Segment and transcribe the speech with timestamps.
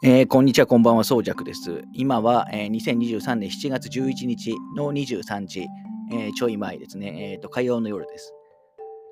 [0.00, 1.82] えーこんにちは、こんばんは、そうじゃくです。
[1.92, 5.66] 今は、えー2023年7月11日の23時、
[6.12, 8.32] えーちょい前ですね、えーと、火曜の夜です。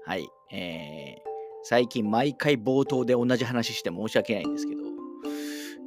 [0.05, 0.29] はい。
[0.53, 1.27] えー
[1.65, 4.83] 最近毎回冒頭で同じ話して申し訳ないんですけど、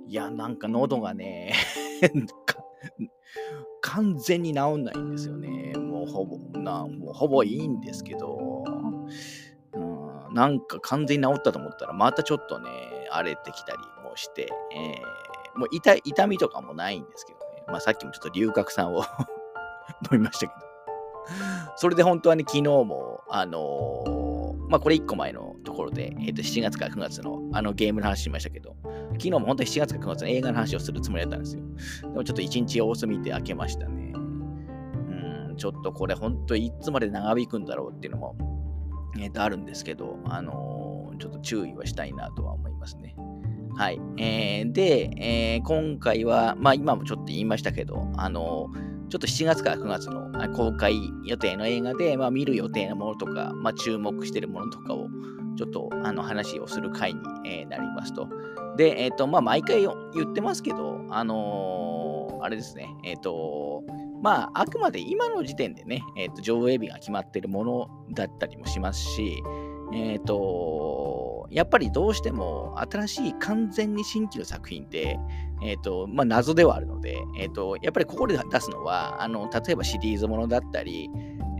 [0.05, 1.53] いや、なんか喉がね、
[3.79, 5.75] 完全に治んないんですよね。
[5.77, 8.65] もうほぼ、なもうほぼいいんですけど、
[9.73, 12.69] うん、なんか完全に治ったと思ったら、またちょっとね、
[13.11, 13.77] 荒れてきたり
[14.19, 17.63] して、えーもう痛痛みとかもないんですけどね。
[17.67, 19.03] まあさっきもちょっと龍角散を
[20.11, 20.69] 飲みましたけど。
[21.75, 24.29] それで本当はね、昨日も、あのー
[24.69, 28.75] まあこれ1個前のところで、えっ、と7月から9月のあのゲームの話しましたけど、
[29.13, 31.63] 昨日も本当に7月から9月の映画の話をするつもりだったんですよ。
[32.03, 34.13] でもちょっと1日様子見て開けましたね。
[34.15, 38.37] うん、ちょっとこれ本当いつまで長引くんだろうっていうのも、
[39.19, 43.15] えーとあるんですけど、あのちょっと注意はしたいなとは思いますね。
[43.79, 44.01] はい。
[44.17, 48.67] えーで、えー今回は、まあ今もちょっと言いましたけど、あの
[49.07, 55.07] ちょっと7月から9月のあ公開予定の映画で、まあ、見る予定のものとか、まあ、注目しているものとかを、
[55.57, 58.27] ちょっとあの話をする回に、えーなりますと。
[58.75, 63.83] で、えっ、と、まあ、毎回言ってますけど、あのーあれですね、えっ、と、
[64.21, 69.41] まあ、あくまで今の時点でね、えっ、と、上映日が決まっているものだったりもしますし、
[69.93, 71.08] えっ、と、
[71.51, 75.19] やっぱりどうしても新しい完全に新規の作品って、
[75.63, 81.09] えっ、と、まあ、謎ではあるので、えっ、と、やっぱりここで出すのは、あの、例えばシリーズものだったり、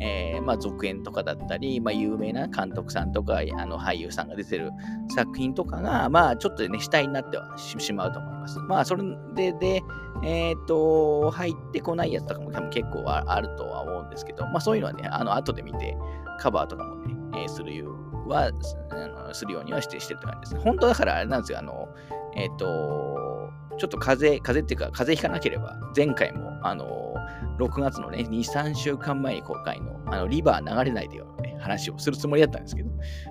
[0.02, 4.72] えーまあ、続編とかだったり、まあ、有名な監督さんとか、あの俳優さんが出てる
[5.14, 8.60] 作品とかが、まあ、ちょっとね、主体になってはしまうと思います。
[8.60, 9.04] まあ、それ
[9.36, 9.84] で、で、
[10.24, 15.98] えっ、と、入ってこないやつとかも多分結構あるとは思うんですけど、まあ、そういうのはね、あの、後で見て、
[16.40, 18.52] カバーとかもね、えーするようは、
[18.92, 20.64] あのするようにはしてしてるって感じです。
[20.64, 21.90] 本当だからあれなんですよ、あの、
[22.36, 27.16] えっ、と、ちょっと風邪、風邪っていうか、風邪ひかなければ、前回も、あの、
[27.60, 32.90] 6月のね、2、3週間前に公開の、あの、リバー流れないでよね、話をするつもりだったんですけど、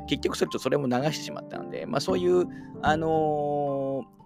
[0.09, 2.47] 結局それとそれも流してしまったので、まあそういう、
[2.83, 4.19] あのー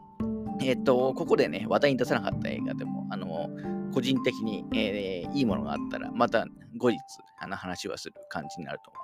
[0.64, 3.48] えっ、と、ここでね、話題に出さなかった映画でも、あの
[3.92, 6.46] 個人的に、えーいいものがあったら、また
[6.76, 6.98] 後日、
[7.38, 9.01] あの話はする感じになると思。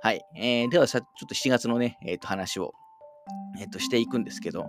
[0.00, 0.22] はい。
[0.36, 2.72] えーではさ、ちょっと7月のね、えっ、と、話を、
[3.58, 4.66] えっ、と、していくんですけど、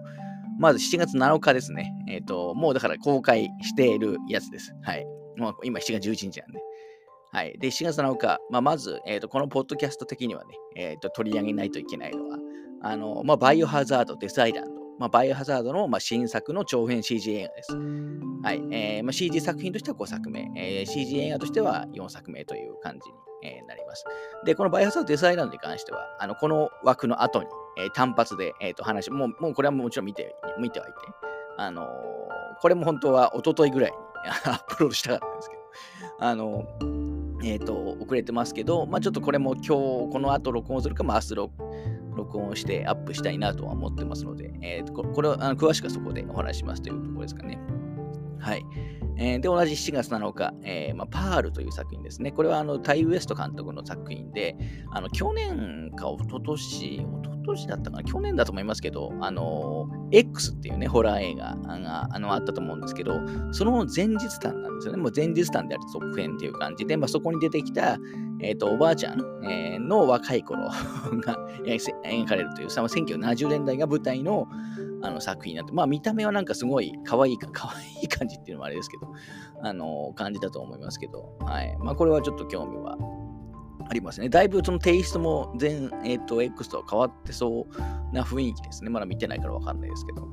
[0.60, 1.94] まず7月7日ですね。
[2.08, 4.74] えっ、と、もうだから公開しているやつです。
[4.82, 5.06] はい。
[5.38, 6.60] まあ今7月11日なんで。
[7.32, 7.58] はい。
[7.60, 12.38] で、7月7日、まあ、まず、えっ、と、このポッドキャスト的にはね、えっ、と、取り上げないといけないのは、
[12.82, 17.74] あの、まあ、バイオハザード、デスアイランド、まあ、バイオハザードの、まあ、新作の長編 CG 映画です。
[18.44, 18.62] はい。
[18.72, 24.04] えーまあ、CG 作品としては5作目、えー CG 映画としては4作目という感じに、えーなります。
[24.46, 27.48] で、このバイオハザード、デスアイランドに関しては、あの、この枠の後に、
[27.80, 30.96] えー単発で、えーと話、もう、もうこれはもちろん見て、見てはいて、
[31.58, 31.86] あのー
[32.62, 35.62] これも本当は一昨日ぐらいに アップロードしたかったんですけど、
[36.20, 36.66] あの
[37.42, 39.70] えっ、と、遅れてますけど、まあちょっとこれも今日、
[40.12, 41.54] この後録音するか、まあ明日録
[42.16, 47.60] 録音してアップしたいなとは思ってますので、えーとここれはあの詳しくはそこでお話ししますというところですかね。
[48.40, 48.66] はい。
[49.18, 52.32] えーで、同じ7月7日、えーまあ、パールという作品ですね。
[52.32, 54.56] これはあのタイ・ウエスト監督の作品で、
[54.92, 57.06] あの去年か一昨年一
[57.56, 58.04] 昨年だったかな？
[58.04, 63.20] 去年だと思いますけど、あの X っていうね、ホラー映画があのあったと思うんですけど、
[63.52, 65.02] その前日談なんですよね。
[65.02, 67.98] もう前日談である続編っていう感じで、まあ、そこに出てきた、
[68.42, 70.70] えー、とおばあちゃん、えーの若い頃
[71.20, 74.48] が描かれるという、さ1970年代が舞台の
[75.02, 79.08] あの作品になって、まあ見た目はなんかすごい可愛いか、 可愛い感じっていうのもあれですけど、
[79.62, 81.76] あの感じだと思いますけど、はい。
[81.80, 82.98] まあこれはちょっと興味は
[83.90, 84.30] ありますね。
[84.30, 88.90] だいぶそのテイストも前、えっ、と、X とは変わってそうな雰囲気ですね。
[88.92, 90.28] まだ見てないからわかんないですけど。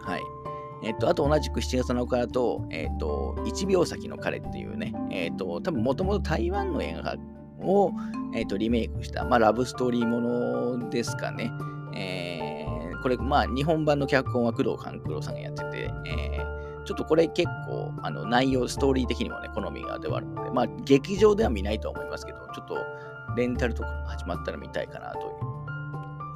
[0.00, 0.22] はい。
[0.84, 7.16] えっ、と、あと同じく7月7日だと、えっ、と、1秒先の彼っていうね、えっ、と、多分もともと台湾の映画
[7.64, 7.92] を、
[8.34, 11.52] えっ、と、リメイクした、まあラブストーリーものですかね。
[11.94, 12.58] えー
[13.00, 16.37] これ、まあ、日本版の脚本は工藤官九郎さんがやってて、えー
[16.88, 22.78] ちょっとこれ結構、あの内容、ストーリー的にもね、好みがではあるので、まあ、劇場では見ないとは思いますけど、ちょっと
[23.36, 25.18] レンタルとかも始まったら見たいかなと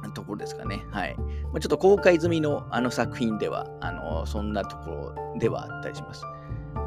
[0.05, 0.85] いうところですかね。
[0.91, 1.15] はい。
[1.17, 6.23] まあ、ちょっと公開済みのあの作品では、あのそんなところではあったりします。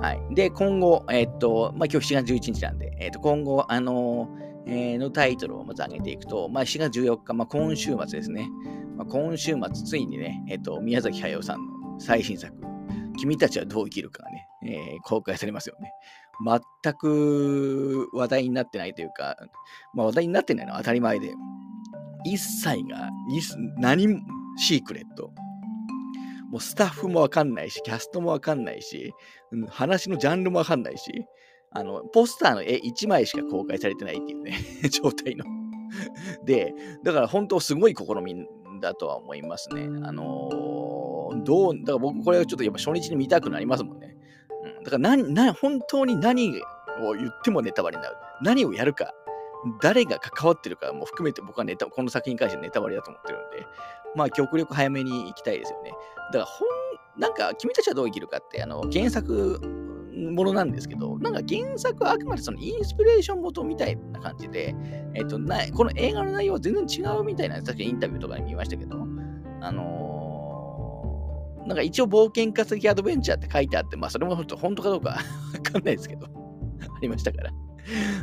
[0.00, 0.34] はい。
[0.34, 4.28] で、今後、えっと、まあ、今日7月11日なんで、えっと、今後、あの
[4.68, 8.48] えーのタイトルをまず上げていくと、まあ、4月14日、まあ、今週末ですね。
[8.96, 12.52] まあ、今週末、ついにね、えっと、宮崎駿さんの最新作、
[13.16, 15.92] 君たちはどう生きるかがね、えー公開されますよね。
[16.82, 19.36] 全く話題になってないというか、
[19.94, 21.32] まあ、話題になってないのは当たり前で、
[22.24, 24.06] 一切が、一何
[24.58, 25.32] シークレット。
[26.50, 29.12] もうスタッフもわかんないし、キャストもわかんないし、
[29.68, 31.26] 話のジャンルもわかんないし、
[31.70, 34.58] あの、ポスターの絵1枚しか公開されてないっていうね、
[34.90, 35.44] 状態の
[36.44, 36.74] で、
[37.04, 38.46] だから本当すごい試み
[38.80, 39.82] だとは思いますね。
[40.02, 40.75] あのー、
[41.44, 44.16] どう、だから僕これはちょっとやっぱ初日に見たくなりますもんね。
[44.78, 46.60] うん、だから何、何、本当に何
[47.02, 48.16] を言ってもネタバレになる。
[48.42, 49.12] 何をやるか、
[49.80, 53.66] 誰が関わってるかも含めて僕はネタ、この作品に関してネタバレだと思ってるんで、
[54.14, 55.92] まあ極力早めに行きたいですよね。
[56.32, 56.68] だから本、
[57.18, 59.60] なんか君たちはどう生きるかって、あの、原作
[60.16, 64.74] ものなんですけど、なんか原作はあくまでそのインスピレーション元みたいな感じで、
[65.14, 68.96] えっと、なこの映画の内容は全然違うみたいな、確かインタビューとかで見ましたけど、
[69.60, 70.05] あの、
[71.66, 75.10] なんか一応冒険家的アドベンチャーって書いてあって、まあそれも本当かどうか
[75.54, 76.28] わかんないですけど、あ
[77.00, 77.50] りましたから。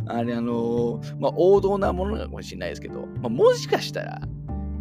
[0.07, 4.22] あれ、あのー、まあ王道なものなのかもしれないですけど、まあもしかしたら、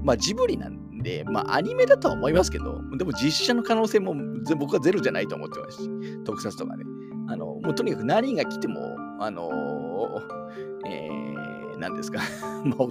[0.03, 4.15] まあジブリなんで、まあアニメだとは思いますけど、でも実写の可能性も
[4.57, 5.91] 僕はゼロじゃないと思ってますし、
[6.25, 6.85] 特撮とかね。
[7.29, 12.21] あの、もうとにかく何が来ても、あのー、えー、何ですか？
[12.65, 12.87] まあ、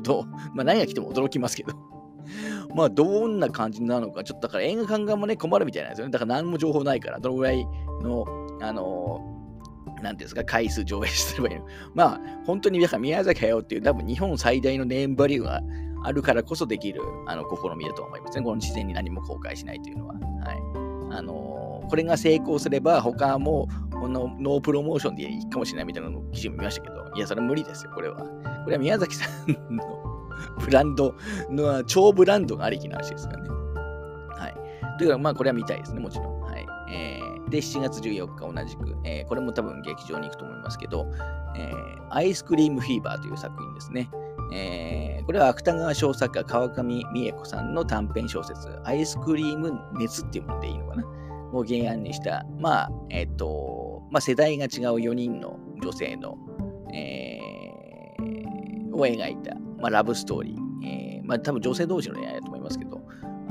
[0.53, 1.73] まあ、何が来ても驚きますけど
[2.75, 6.11] まあ、どんな感じなのか、ちょっとだから映画館側もね、困るみたいなんですよね。
[6.11, 7.65] だから何も情報ないから、どのぐらい
[8.01, 8.25] の、
[8.61, 11.65] あのー、なんていうんですか、回数上映すればいいの。
[11.93, 15.61] まあ、本当に、だから宮崎駿っていう多分日本最大のネームバリューが
[16.03, 18.43] あるからこそできる、あの、試みだと思いますね。
[18.43, 20.13] この事前に何も公開しないというのは。
[20.13, 21.17] はい。
[21.17, 28.17] あのー、これが成功すれば、他もこのノープロモーションでいいかもしれないみたいなの記事も見ましたけど、いや、それは無理ですよ、これは。
[28.17, 30.10] これは宮崎さんの
[30.59, 31.15] ブランド
[31.49, 33.49] の、超ブランドがありきな話ですからね。
[33.49, 34.47] は
[34.95, 34.97] い。
[34.97, 36.41] というか、まあ、これは見たいですね、もちろん。
[36.41, 36.65] はい。
[36.91, 41.07] えー、で、7月14日同じく、えー、これも多分劇場に行くと思いますけど、
[41.55, 44.09] えー、アイスクリームフィーバーという作品ですね。
[44.53, 51.05] えー、これは芥川賞作家川上美恵子さんの短編小説、アイスクリーム熱っていうものでいいのかな
[51.53, 56.37] を原案にした、まあ、えっ、ー、と、まあ、世代が違う4人の女性の、
[56.93, 60.87] えー、を描いた、まあ、ラブストーリー。
[60.87, 63.01] えー、まあ、多分女性同士の恋愛だと思いますけど、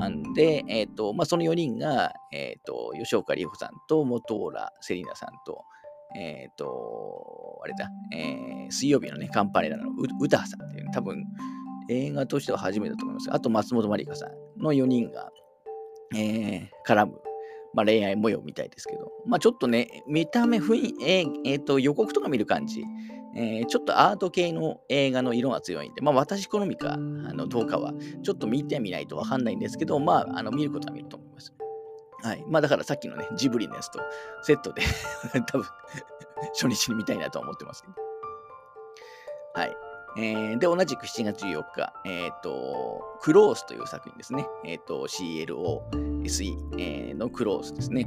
[0.09, 5.63] んで、え、ー、と、まあ、その4人が、え、ー、と、吉岡里帆さんと本浦セリナさんと、
[6.17, 9.85] えっ、と、あれだ、えー、水曜日のね、カンパネラの
[10.19, 11.23] 歌さんっていう、多分、
[11.89, 13.29] 映画としては初めてだと思います。
[13.31, 15.29] あと、松本まりかさんの4人が、
[16.15, 17.21] えー、絡む、
[17.73, 22.83] まあ、恋愛模様みたいですけど、まあ、ちょっとね、見た目、雰囲、えーえー、と予告とか見る感じ、
[23.35, 27.93] えー、ちょっとアート系の映画の色が強いんで、まあ、私好みかあのどうかは、
[28.23, 31.53] ちょっと見てみないとわかんないんですけど、まあ、あの見ることは見ると思います。
[32.23, 32.43] はい。
[32.47, 33.99] まあ、だからさっきのね、ジブリのやつと
[34.43, 34.83] セットで
[35.47, 35.67] 多分
[36.53, 37.93] 初日に見たいなと思ってますけど。
[39.53, 39.75] はい。
[40.17, 44.45] えー、で、同じく7月14日、えっ、ー、と、クロースという作品ですね。
[44.65, 48.05] えっ、ー、と、CLOSE、えー、のクロースですね。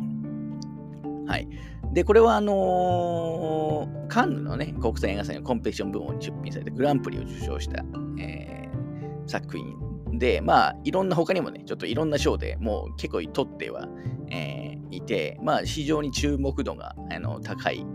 [1.26, 1.48] はい。
[1.94, 7.84] で、これはあのー、カンヌのね、国際映画祭のコンペティション部門に出品されてグランプリを受賞した、
[8.18, 13.88] えー、作品で、まあ、いろんな他にもね、ちょっといろんな賞でもう結構取っては、
[14.30, 17.86] えー、いて、まあ、非常に注目度があの高い、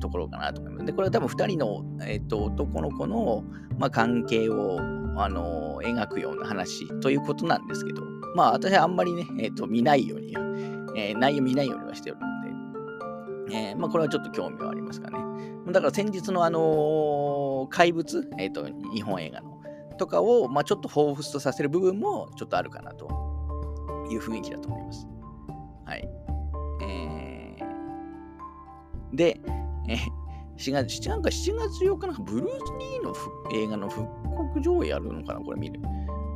[0.00, 0.86] ところかなと思います。
[0.86, 3.44] で、これは多分2人の、えーと、男の子の、
[3.78, 4.78] まあ、関係を、
[5.16, 8.02] あの、描くような話ということなんですけど、
[8.34, 10.34] まあ私はあんまりね、えーと、見ないように、
[10.96, 12.37] えー、内容見ないようにはしておるので、
[13.50, 15.18] えー、まあこれはちょっと興味はありますかね。
[15.72, 19.60] だから先日のあのー、怪物、えっ、と、日本映画の、
[19.98, 23.06] とかを、まあ、ちょっと彷彿とさせる部分もちょっとあるかなと
[24.10, 25.06] いう雰囲気だと思います。
[25.84, 26.08] はい。
[26.82, 29.40] えー、で、
[29.88, 29.96] え
[30.56, 33.14] 4月、なんか7月8日なんかブルース・リーの
[33.54, 35.80] 映画の復刻上映やるのかなこれ見る。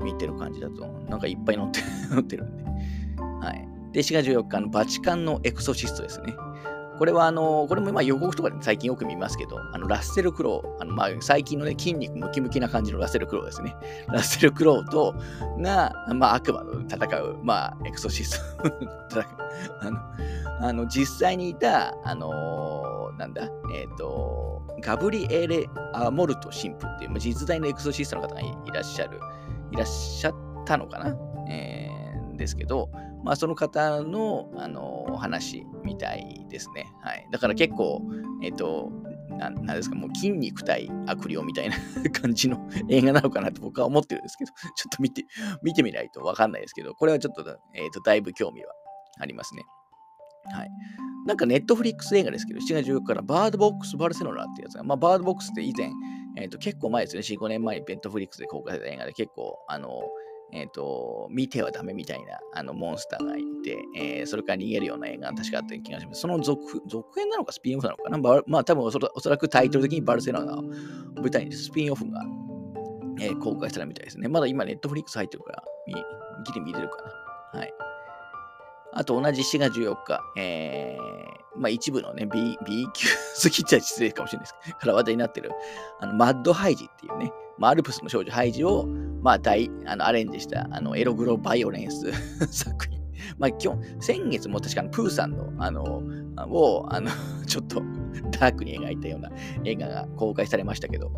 [0.02, 0.86] 見てる感じだと。
[1.08, 2.64] なんかいっぱい載って 載ってるんで。
[2.64, 3.68] はい。
[3.92, 6.34] で、4月14日のバチカンのエクソシストですね。
[7.02, 13.74] これはあの、これもまあ予告とかで最近よく見ますけど、あのラッセル・クロウ、あのまあ最近のね、筋肉ムキムキな感じのラッセル・クロウですね。
[14.06, 15.12] ラッセル・クロウと、
[15.58, 18.70] が、まあ悪魔の戦う、まあエクソシスト。
[19.80, 19.98] あの、
[20.60, 29.18] あの実際にいた、あのー、なんだ、えっ、ー、と、ガブリエレ・アモルト神父っていう、まあ実在のエクソシストの方がいらっしゃる、
[29.72, 31.16] いらっしゃったのかな、
[31.50, 32.90] えー、ですけど、
[33.24, 36.86] まあ、その方の、あの話みたいですね。
[37.02, 37.26] はい。
[37.30, 38.02] だから結構、
[38.42, 38.90] えっ、ー、と、
[39.30, 41.76] なんですか、もう筋肉対悪霊みたいな
[42.12, 45.24] 感じの映画なのかなと僕は思ってるんですけど、ちょっと見て、
[45.62, 47.42] 見てみないとわかんないですけど、これはちょっと、
[47.74, 48.72] えっ、ー、と、だいぶ興味は
[49.18, 49.64] ありますね。
[50.52, 50.70] はい。
[51.26, 55.90] なんかネットフリックス映画ですけど、7月14日からバードボックスバルセロナってやつが、まあ、バードボックスって以前、
[56.36, 59.88] えっ、ー、と、結構前ですね、4、5年前にネットフリックスで公開された映画で結構、あの、
[60.52, 66.20] えっ、ー、と、見てはダメみたいなあのモンスターがいて、えー、それから逃げるような映画が確かあった気がします。
[66.20, 68.42] その続続編なのかスピンオフなのかな？
[68.46, 70.62] まあ多分おそらくタイトル的にバルセロナを
[71.16, 72.22] 舞台にスピンオフが、
[73.18, 74.28] えー、公開されたみたいですね。
[74.28, 75.64] まだ今ネットフリックス入ってるから、
[76.44, 76.96] ギリ見れるか
[77.54, 77.60] な。
[77.60, 77.72] はい。
[78.94, 83.08] あと同じ4月14日、えー、まあ一部のね、B, B 級
[83.42, 85.50] 好きっちゃ失礼かもしれないですから話題になってる、
[86.00, 88.86] あの、マッドハイジっていうね、まあ、アルプスの少女ハイジを、
[89.22, 92.10] まあ、大、あの、アレンジした、あの、エログロバイオレンス
[92.50, 93.00] 作品。
[93.38, 96.02] まあ、今日、先月も確かにプーさんの、あの、
[96.48, 97.10] を、あの、
[97.46, 97.82] ちょっと
[98.30, 99.30] ダークに描いたような
[99.64, 101.10] 映画が公開されましたけど、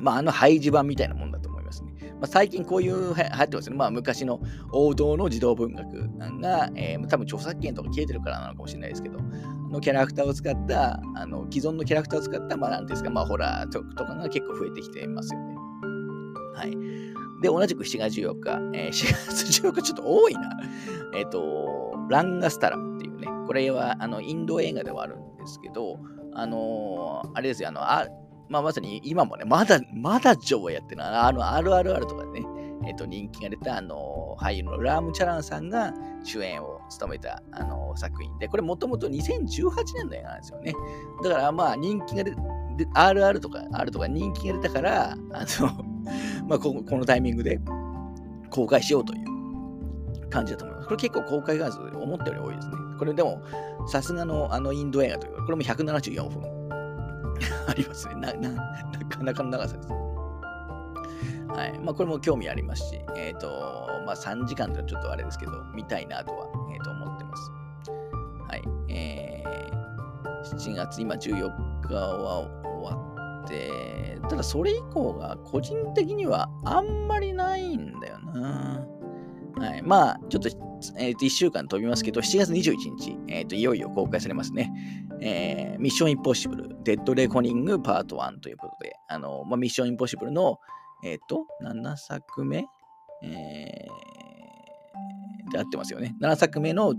[0.00, 1.92] まあ、あのハイジ版みたいなもんだと思いますね。
[2.20, 3.76] まあ、最近こういう流行ってますね。
[3.76, 4.40] まあ、昔の
[4.72, 6.10] 王道の児童文学
[6.40, 9.18] が、えー、多分著作権とか消えてるからなのかもしれないですけど、
[9.76, 15.54] のキャラクターを使った、あの既存のキャラクターを使った、まあ、なんですか、まあ、ホラーとかが結構増えてきてますよね。
[16.54, 16.70] はい。
[17.42, 20.40] で、同じく7月14日、えー、4月14日ちょっと多いな。
[21.14, 25.98] えっ、ー、と、ランガスタラっていうね、これはあのインド映画ではあるんですけど、
[26.32, 28.06] あのー、あれですよ、あの、あ
[28.48, 32.42] まあ、まさに今もね、まだ、まだ上映やってるあの、RRR とかね、
[32.86, 35.92] えっ、ー、と、人気が出た、あの、俳優のラーム・チャランさんが
[36.22, 40.74] 主演を務めた、あの、作品で、これもともと2018年の映画なんですよね。
[41.22, 42.32] だから、まあ、人気が出、
[42.94, 45.84] RR とか、R とか人気が出たから、あの、
[46.48, 47.60] まあこ、このタイミングで
[48.50, 50.88] 公開しようという感じだと思います。
[50.88, 52.74] これ結構公開画数思ったより多いですね。
[52.98, 53.42] これでも、
[53.88, 56.56] さすがのあのインド映画というか、これも174分
[57.68, 58.32] ありますねな。
[58.34, 58.58] な、な
[59.08, 60.05] かなかの長さです。
[61.56, 61.78] はい。
[61.78, 63.48] まあ、これも興味ありますし、えっ、ー、と、
[64.04, 67.50] まあ、3時間というのはちょっとあれですけど、見たいなとは、えー、と思ってます。
[68.48, 68.62] はい。
[68.92, 78.86] えー、7月、今14日は終わって、ただそれ以降が個人的にはあんまりないんだよな。
[79.58, 79.82] はい。
[79.82, 80.50] まあ、ちょっと、
[80.98, 84.70] えー、と1週間飛びますけど、7月21日、えー、といよいよ公開されますね。
[85.22, 90.60] えー、ミッションインポッシブル、デッドレコニングパート1ということで、あの、まあ、ミッションインポッシブルの、
[91.04, 92.64] えっ、ー、と、7作目？
[93.22, 96.14] えー、で合ってますよね。
[96.20, 96.94] 7作目の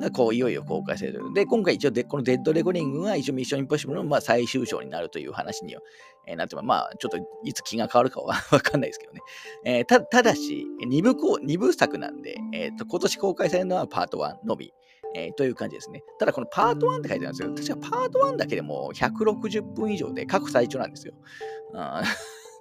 [0.00, 1.32] がこういよいよ公開される。
[1.34, 5.80] で、今回一応で、このデッドレコーディングが一応ミッションインポッシブルのまあ最終章になるという話には、
[6.26, 6.64] えー、なってます。
[6.66, 9.20] まあ、ちょっといつ気が変わるかは わかんないですけどね。
[9.64, 14.72] えー、たただし2部こ、2部作なんで、えーと、今年公開されるのはパート1のみ。
[15.14, 16.02] えー、という感じですね。
[16.18, 17.76] ただこのパート1って書いてあるんですよ。
[17.76, 21.12] 確かパート1だけでも160分以上で過去最長なんですよ。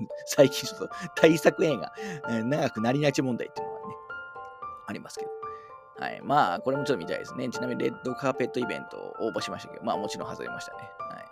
[0.27, 1.93] 最近ちょっと対策映画、
[2.29, 3.95] え長くなりがち問題っていうのがね、
[4.87, 5.31] ありますけど。
[5.99, 6.21] はい。
[6.23, 7.47] まあ、これもちょっと見たいですね。
[7.49, 10.79] ちなみに、レッドカーペットイベントを応募しましたけど、まあ、もちろん外れましたね。
[10.79, 11.25] はい。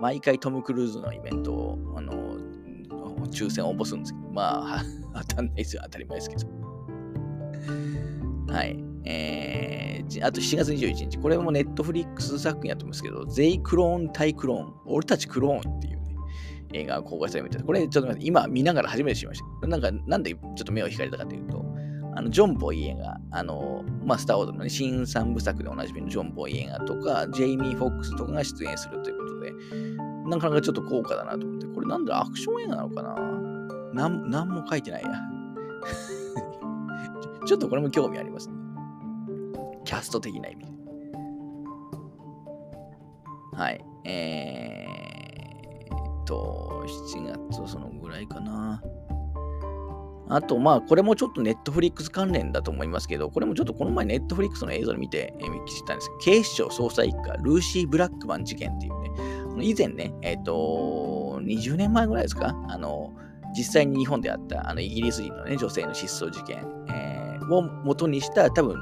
[0.00, 2.12] 毎回トム・クルーズのイベントを、あの、
[3.28, 4.82] 抽選応募するんですけど、まあ、
[5.28, 5.82] 当たんないですよ。
[5.84, 6.46] 当たり前ですけど。
[8.52, 8.84] はい。
[9.04, 15.89] えー、あと7月21日、これもネットフリックス作品やってますけど、ゼイクローン対クローン、俺たちクローンってい
[16.72, 17.62] 映画が公開されみたい。
[17.62, 19.66] これちょっと待って、今見ながら初めて知りました。
[19.66, 21.64] なんか、なんでちょっと目を引かれたかというと、
[22.16, 29.52] あの、ジョン・ボイ映画、あの、まあ、スター・ウォーズの、ね、新三部作でおなじみのジョン・ボイ映画とか、ジェイミー・フォックスとかが出演するということで、
[30.28, 33.14] なかなかちょっと高価だなと思って、これなんだアクション映画なのかな？
[33.92, 35.10] なん、なんも書いてないや。
[37.46, 38.54] ちょっとこれも興味ありますね。
[39.84, 40.64] キャスト的な意味。
[43.52, 43.84] はい。
[44.04, 45.19] えー、
[46.30, 48.80] と、7月そのぐらいかな。
[50.28, 63.12] あと、まあ、これもちょっとネットフリックス関連だと思いますけど、これもちょっとこの前ネットフリックスの映像で見て、えー、知ったんですけど、警視庁捜査一課、ルーシー・ブラックマン事件っていうね、以前ね、えっ、ー、と、20年前ぐらいですか、あの、
[63.56, 68.76] 実際に日本であったあのイギリス人の、ね、女性の失踪事件、えー、を元にした多分、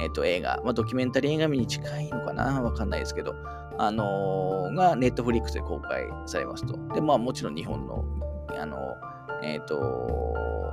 [0.00, 3.34] えっ、ー、と、映画、まあ、ドキュメンタリー映画見に近いのかなわかんないですけど、
[3.82, 6.78] あのー、がネットフリックスで公開されますと。
[6.94, 8.04] で、まあもちろん日本の、
[8.56, 8.76] あの、
[9.42, 10.72] えっ、ー、と、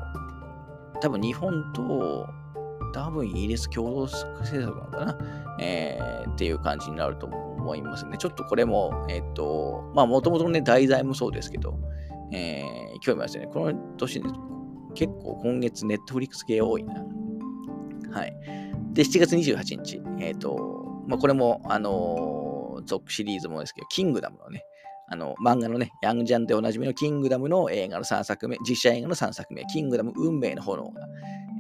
[1.02, 2.28] 多分日本と、
[2.94, 5.18] 多分イギリス共同制作なのかな、
[5.60, 8.16] えー、っていう感じになると思いますね。
[8.20, 11.80] ちょっとこれも、えっ、と、まあもともとのね、題材もそうですけど、
[12.32, 13.50] えー、興味ありますよね。
[13.52, 14.22] この年、
[14.94, 16.94] 結構今月ネットフリックス系多いな。
[18.12, 18.36] はい。
[18.94, 22.39] で、7月28日、えっ、と、まあこれも、あの
[22.82, 24.64] 続シリーズもですけど、キングダムのね、
[25.12, 31.02] あの漫画のね、ヤングジャンでおなじみのキングダムの映画の3作目、実写映画の3作目、キングダム運命の炎が、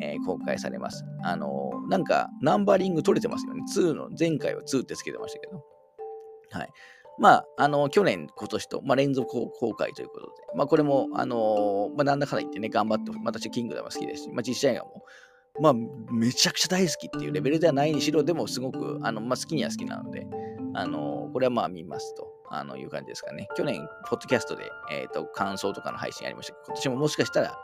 [0.02, 1.04] えー、公開されます。
[1.24, 3.64] あのー、なんかナンバリング取れてますよね。
[3.76, 5.64] 2の、前回は2ってつけてましたけど。
[6.52, 6.70] はい。
[7.20, 15.04] まあ、あの、去年、今年と、まあ、連続公開ということで、まあ、これも、あのまあ、なんだかんだ言ってね、頑張って、私、キングダム好きですし、まあ、実写映画も、
[15.62, 15.74] まあ、
[16.12, 20.28] めちゃくちゃ大好きっていうレベルではないにしろ、でも、すごく、あの、まあ、好きには好きなので、
[20.74, 22.28] あのこれはまあ見ますと。
[22.52, 23.48] あのいう感じですかね。
[23.56, 27.56] 去年、ポッドキャストで、えーと、感想とかの配信ありましたけど、今年ももしかしたら、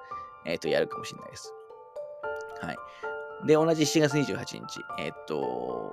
[0.46, 1.54] えーと、やるかもしれないです。
[2.62, 2.78] はい。
[3.48, 5.92] で、同じ7月28日、えっ、ー、と、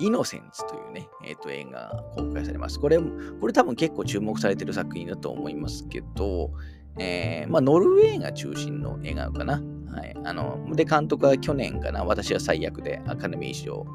[0.00, 2.80] イノセンツというね、えっ、ー、と、映画が公開されます。
[2.80, 6.50] これ、これ多分結構注目されてる作品だと思いますけど、
[6.98, 9.62] えー、まあ、ノルウェーが中心の映画かな。
[9.92, 10.16] はい。
[10.24, 13.86] あの、で、監督は去年かな、私は最悪でアカデミー賞、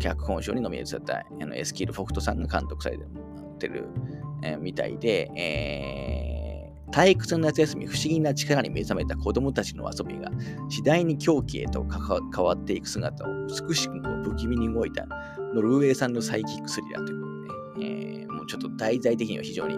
[0.00, 2.98] 脚本賞にノミネートされたあのエスキール・フォクトさんが監督され
[3.58, 3.86] てる、
[4.42, 10.30] えー、みたいで、えー、退屈な夏休み、不思議な力に目覚めた子供たちの遊びが
[10.68, 15.06] 次第に狂気へと変わっていく姿を美しく不気味に動いた
[15.54, 17.29] ノルウェー産のサイキックスリラーとい、う
[18.50, 19.74] ちょっと題材的には非常に、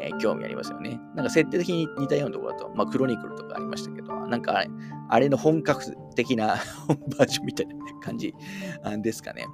[0.00, 1.00] えー、興味ありますよね。
[1.14, 4.70] なんか設定的に似たようなところだと、まあ、クロニクルとかありましたけど、なんかあれ
[5.08, 6.56] あれの本格的な
[7.18, 8.34] バージョンみたいな感じ
[9.02, 9.46] ですかね。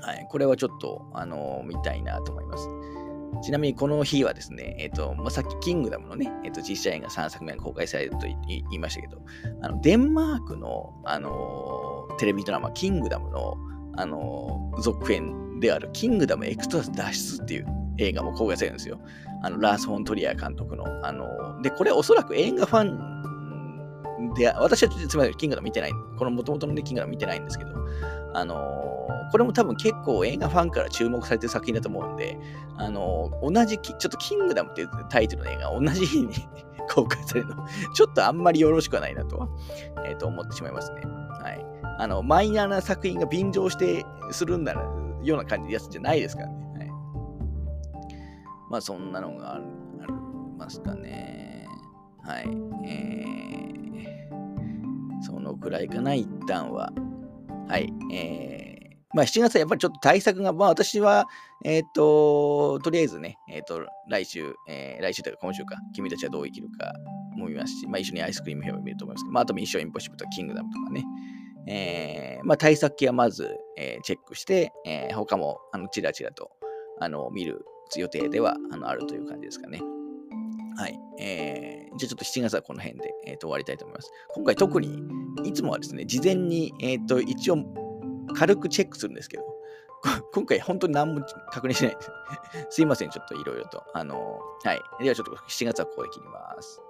[0.00, 0.26] はい。
[0.30, 2.68] これはちょっと、あのー、見たいなと思います。
[3.42, 9.20] ちなみにこの日はですね、えっ、ー、と、まあ、さっきキングダムのね、えっ、ー、と、実写映画3作目が公開されると言いましたけど、
[9.62, 13.56] あの、デンマークの、あのテレビドラマ、キングダムの、
[13.96, 17.66] あの続編である、キングダムエクソダス脱出っていう
[17.98, 19.00] 映画も公開されるんですよ。
[19.42, 20.84] あの、ラース・フォン・トリアー監督の。
[21.06, 27.70] あので、これおそらく映画ファンで、私はつまりキングダム見てない、この元々の、ね、キングダム見てないんですけど、
[28.34, 32.38] あの、これも多分結構映画ファンから注目されてる作品だと思うんで、
[32.76, 36.34] あの、同じ、ちょっとキングダムっていうタイトルの映画、同じ日に
[36.94, 37.56] 公開されるの、
[37.94, 39.48] ちょっとあんまりよろしくはないなとは、
[40.06, 41.02] えー、と思ってしまいますね。
[41.04, 41.64] はい。
[41.98, 44.74] あの、マイナーな作品が便乗してするんだ
[45.22, 46.54] ような感じのやつじゃないですからね。
[46.78, 46.88] はい。
[48.70, 49.64] まあ、そんなのがあり
[50.58, 51.66] ますかね。
[52.22, 52.48] はい。
[52.86, 53.68] えー
[55.20, 56.92] そのくらいかな、一旦は。
[57.68, 57.92] はい。
[58.12, 61.26] えー、まあ7月はやっぱりちょっと対策が、まあ私は、
[61.64, 66.92] えっ、ー、と、とりあえずね、えっ、ー、と、来週、えー、来週というか今週か、君たちはどう生きるか
[67.36, 71.04] も見ますし、まあ一緒にアイスクリーム表も見ると思いますけど、まああとミッションインポッシブルとかキングダムとかね、
[71.68, 76.50] えー、まあ対策系はまず、えー、チェックして、えー、他も、あの、ちらちらと、
[76.98, 77.64] あの、見る
[77.96, 79.80] 予定では、あの、あるという感じですかね。
[80.76, 80.98] はい。
[81.20, 84.10] えー、じゃあちょっと7月はこの辺で、えー、と終わりたいと思います。
[84.28, 85.02] 今回特に、
[85.44, 87.58] いつもはですね、事前に、え、ー、と、一応、
[88.34, 89.42] 軽くチェックするんですけど、
[90.32, 92.10] 今回本当に何も確認しないです。
[92.76, 93.82] すいません、ちょっといろいろと。
[93.92, 94.80] あのはい。
[95.02, 96.80] ではちょっと7月はここで切ります。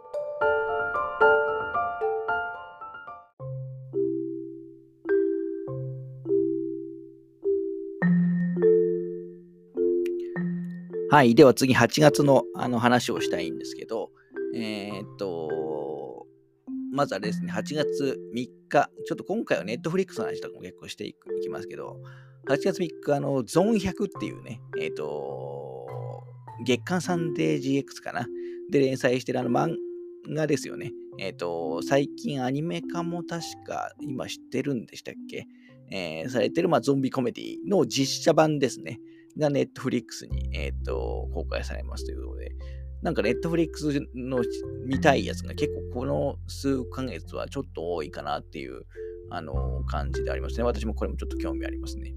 [11.10, 11.34] はい。
[11.34, 14.10] では次、8月のあの話をしたいんですけど、
[14.54, 16.26] えー、っと、
[16.92, 21.96] まずはですね、8月3日、ちょっと今回はネットフリックスの話とかも結構していきますけど、
[22.46, 25.86] 8月3日、あの、ゾン100っていうね、えー、っと、
[26.66, 28.26] 月刊サンデー GX かな
[28.70, 29.76] で連載してるあの漫
[30.28, 30.92] 画ですよね。
[31.18, 35.46] えっ、と、最近アニメ化も確か今してるんでしたっけ？
[35.90, 39.00] えー、されてる、まあ、ゾンビコメディの実写版ですね。
[39.38, 42.52] がネットフリックスに、えー、と公開されますということで、
[43.02, 44.42] なんかネットフリックスの
[44.84, 48.82] 見たいやつが結構この数ヶ月はちょっと多いかなっていう
[49.30, 50.64] あの感じでありますね。
[50.64, 52.14] 私もこれもちょっと興味ありますね。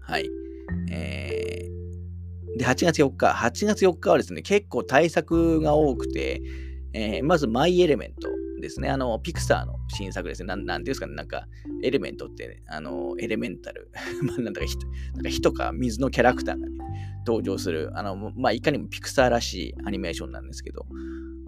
[0.00, 0.28] はい。
[0.90, 3.26] えー、で、8月4日。
[3.28, 6.42] 8月4日はですね、結構対策が多くて、
[6.94, 8.41] えー、まずマイエレメント。
[8.62, 8.88] ですね。
[8.88, 10.46] あの、ピクサーの新作ですね。
[10.46, 11.14] なんていうんですかね。
[11.14, 11.46] なんか、
[11.82, 13.90] エレメントって、ね、あの、エレメンタル。
[14.22, 14.76] まあ、なんだか火
[15.14, 16.78] なんか火とか水のキャラクターが、ね、
[17.26, 20.86] 登場する、あの、まあ、いかにもピクサーらしいアニメーションなんですけど、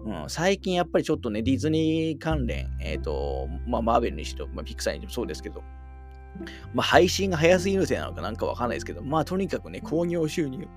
[0.05, 5.63] うん、最近やっぱりちょっとね、ディズニー関連、えっ、ー、と、まあ、マーベルにしろ、まあ、ピクサーにしてもそうですけど、
[6.73, 10.67] まあ、配信が早すぎるせいなのかなんかわかんないですけど、まあ、とにかくね、興行収入、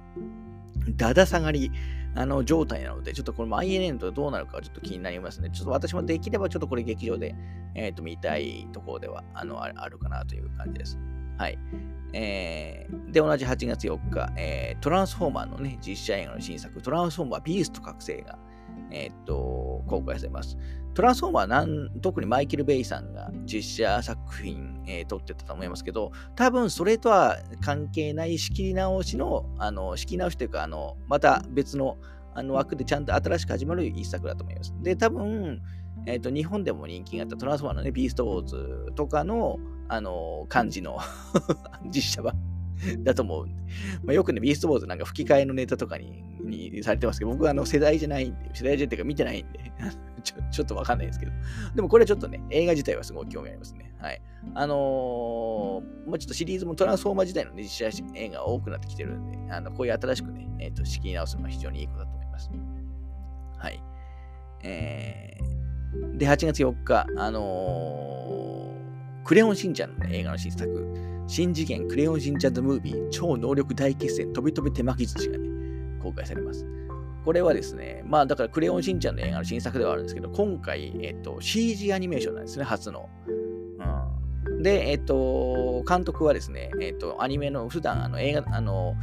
[0.96, 1.70] だだ下がり
[2.18, 5.50] あの状態なので、ちょっとこれも INN とどうなるかちょっと気になりますね。
[5.50, 7.34] ちょっと私もできればちょっとこれ劇場で、
[7.76, 10.98] えー、と見たいところではあのあるかなという感じです。
[11.38, 11.58] はい。
[12.12, 18.38] えー、で、同じ8月4日、えー、トランスフォーマーのね、実写映画の新作、トランスフォーマービースト覚醒が、
[18.90, 20.56] えー、っと、公開されます。
[20.94, 31.98] トランスフォーマーなん、特にマイケル・ベイさんが実写作品、えー、撮ってたと思いますけど、多分それとは関係ない仕切り直しの、あの、仕切り直しというか、あの、また別の
[32.34, 34.72] あの枠でちゃんと新しく始まる一作だと思います。
[34.80, 35.60] で、多分、
[36.06, 40.98] えっ、ー、と、日本でも人気があったトランスフォーマーのね、ビーストウォーズとかの、あの、感じの
[41.90, 42.47] 実写版
[43.02, 43.46] だと思う。
[44.04, 49.72] まあ、よくね、ビーストボーズなんか吹き替えのネタとかににされてますけど、僕はあの世代じゃないんで、世代じゃっていうか見てないんで
[50.22, 51.32] ちょ、 ちょっとわかんないですけど。
[51.74, 53.92] でもこれちょっとね、映画自体はすごい興味ありますね。
[53.98, 54.20] はい。
[54.54, 62.50] あのー、まあ、ちょっとシリーズもトランスフォーマー自体の、ね、実写映画多くなってきてるんで、あのこういう新しくね、えっ、ー、と、仕切り直すのは非常にいいことだと思います。
[63.58, 63.82] はい。
[64.62, 68.27] えー、で、8月4日、あのー、
[69.28, 75.50] クレヨンしんちゃんの、映画の新作、新次元クレヨンしんちゃんズムービー超能力大決戦飛び飛び手巻き寿司がね、
[76.02, 76.64] 公開されます。
[77.26, 83.10] これはですね、まあだからクレヨンしんちゃんの映画の新作ではあるんですけど、今回、えっと、CG アニメーションなんですね、初の。
[84.62, 88.94] で、えっと、監督はですね、えっと、アニメの普段あの映画、あの、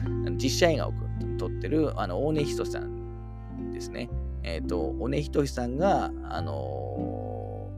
[0.41, 0.93] 実写映画を
[1.37, 4.09] 撮ってる、あの、大根仁さんですね。
[4.41, 7.24] えっと、大根仁さんが、あの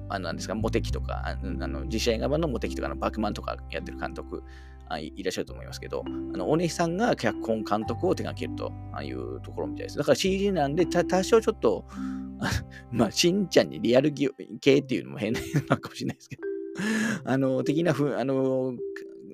[0.09, 4.43] あの、なんですか、モテキとか、あの実写映画版のモテキとかのバクマンとかやってる監督
[4.89, 9.97] あいらっしゃると思いますけど、あの、お姉さんが脚本監督を手掛けるというところみたいです。
[9.97, 11.85] だから CG なんで、多少ちょっと、
[12.91, 15.39] まあ、しんちゃんにリアル系っていうのも変な
[15.69, 16.43] のかもしれないですけど、
[17.25, 18.73] あの、的なふ、あの、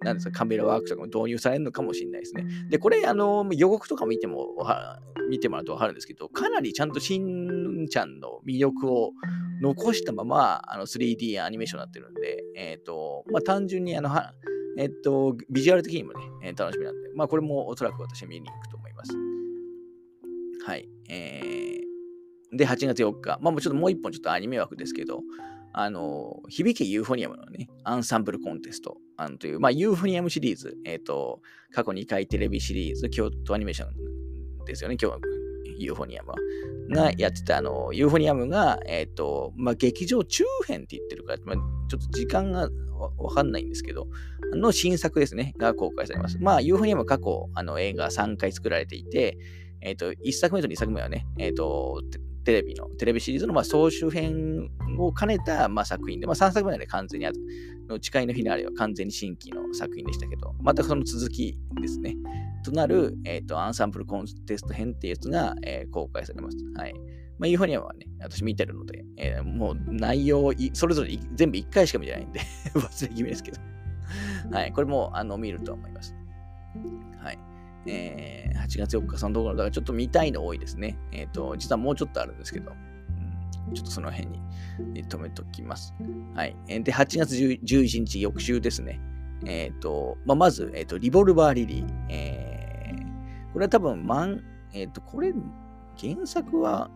[0.01, 2.45] なんですか、カメラワークとかも導入されるのかもしれないですね。
[2.69, 4.55] で、これ、あの、予告とか見ても、
[5.29, 9.13] 見てもらうとわかるんですけど、かなりちゃんとしんちゃんの魅力を
[9.63, 14.09] 残したまま、あの 3D アニメーションになってるんで、えっ、ー、と、まあ、単純にあの、
[14.77, 19.13] えっ、ー、と、ビジュアル的にもね、えー、楽しみなんで、まあ、これもおそらく私は見に行くと思います。
[20.65, 20.89] はい。
[21.09, 25.21] えー、で、8月4日、まあ、もうちょっともう一本ちょっとアニメ枠ですけど、
[25.71, 36.35] あの、響けユーフォニアムのね、アンサンブルコンテストあのという、まあ、ユーフォニアムシリーズ、えっ、ー、と、過去2回テレビシリーズ、京都アニメーションですよね、響けユーフォニアムは。
[36.89, 41.55] がやってた、あの、ユーフォニアムが、えっ、ー、と、まあ、劇場中編って言ってるから、まあ、
[41.89, 42.69] ちょっと時間が
[43.17, 44.07] わかんないんですけど、
[44.53, 46.37] の新作ですね、が公開されます。
[46.39, 49.37] まあ、ユーフォニアムは過去、あの、映画3回作られていて、
[49.81, 52.01] えっ、ー、と、1作目と2作目はね、えっ、ー、と、
[52.43, 57.31] テレビの、テレビシリーズのまあ総集編を兼ねたまあ作品で、まあ、3作目はね、完全にあ
[57.89, 62.15] の誓いのフィナーレは完全に新規の作品でしたけど、またその続きですね。
[62.63, 66.57] となる、えっ、ー、と、アンサンブルコンテスト編っていうやつが、えー、公開されます。
[66.75, 66.93] はい。
[67.37, 72.39] まあ、ユーフォニアはね、私見てるので、えー、もう内容をそれぞれ全部1回しか見てないんで
[72.73, 73.59] 忘れ気味ですけど
[74.51, 74.71] はい。
[74.71, 76.15] これも、あの、見ると思います。
[77.17, 77.39] はい。
[77.85, 80.97] えー、8月4日、そのところ、だからちょっと見たいの多いですね。
[81.11, 84.29] えっ、ー、と、実はもうちょっとあるんですけど、うん、ちょっとその辺
[84.93, 85.93] に止めときます。
[86.33, 86.55] はい。
[86.67, 88.99] で、8月11日、翌週ですね。
[89.45, 91.87] えっ、ー、と、まあ、まず、えっ、と、リボルバーリリー。
[92.09, 94.41] えー、これは多分、まん、
[94.73, 95.33] えっ、と、これ、
[95.97, 96.89] 原作は、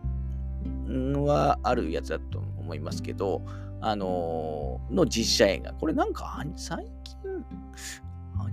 [0.88, 3.42] はあるやつだと思いますけど、
[3.80, 5.72] あの、の実写映画。
[5.74, 7.44] これなんか、最近、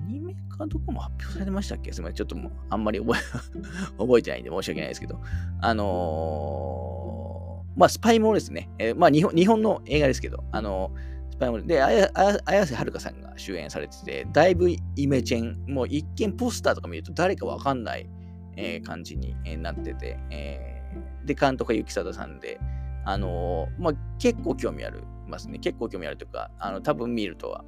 [0.06, 1.92] ニメかどこも発表されてましたっけ？
[1.92, 2.16] すみません。
[2.16, 3.22] ちょっともう、あんまり覚え
[3.98, 5.20] 覚えてないんで申し訳ないですけど。
[5.62, 8.70] あのー、まあ、スパイモーですね。
[8.80, 18.10] えー、まあ日本、日本の映画ですけど、あのー、スパイモーで、綾瀬はるかさんが主演されてて、だいぶイメチェン、もう一見ポスターとか見ると誰かわかんない、
[18.56, 22.60] えー、感じになってて、えー、で、監督は雪貞さんで、
[23.04, 25.60] あのー、まあ、結構興味ありますね。
[25.60, 27.66] 結構興味あるというか、あの、多分見るとは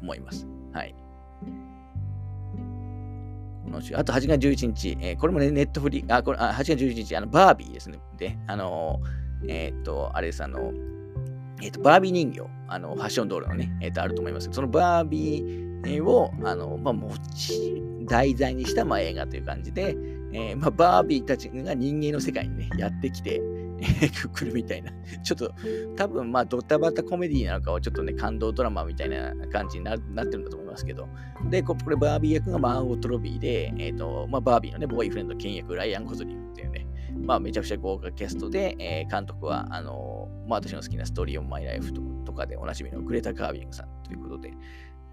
[0.00, 0.46] 思います。
[0.72, 0.94] はい。
[3.64, 7.98] この週、あと8月11日、えー、これもね、ネットフリ、あ、これ、あ8月11日、あの、バービーですね。
[8.18, 9.00] で、あの
[9.46, 10.72] えー、っと、あれです、あの、
[11.62, 19.96] え、っと、バービー人形、あの、ファッションドールのね、え、っと、あると思いますけど、そのバービーを、あの、まあ、持ち、題材にした、まあ、映画という感じで、
[20.32, 23.40] えー、まあ、バービーたちが人間の世界にね、やってきて、
[23.82, 24.92] 来 るみたいな。
[25.22, 25.52] ちょっと、
[25.96, 31.08] 多分まあ、ドタバタコメディなのかは、ちょっとね、感動ドラマみたいな感じになってるんだと思いますけど。
[31.50, 36.86] で、これ、バービー役がマーゴット・ロビーで、えっ、ー、と、まあ、バービーのね、ボーイフレンド兼役、ライアン・コズリンっていうね、
[37.20, 41.92] まあ、めちゃくちゃ豪華キャストで、えー、監督は、あのまあ、私の好きなストーリー・オン・マイ・ライフ
[42.24, 44.52] とかでおなじみのグレタ・カービングさんということで、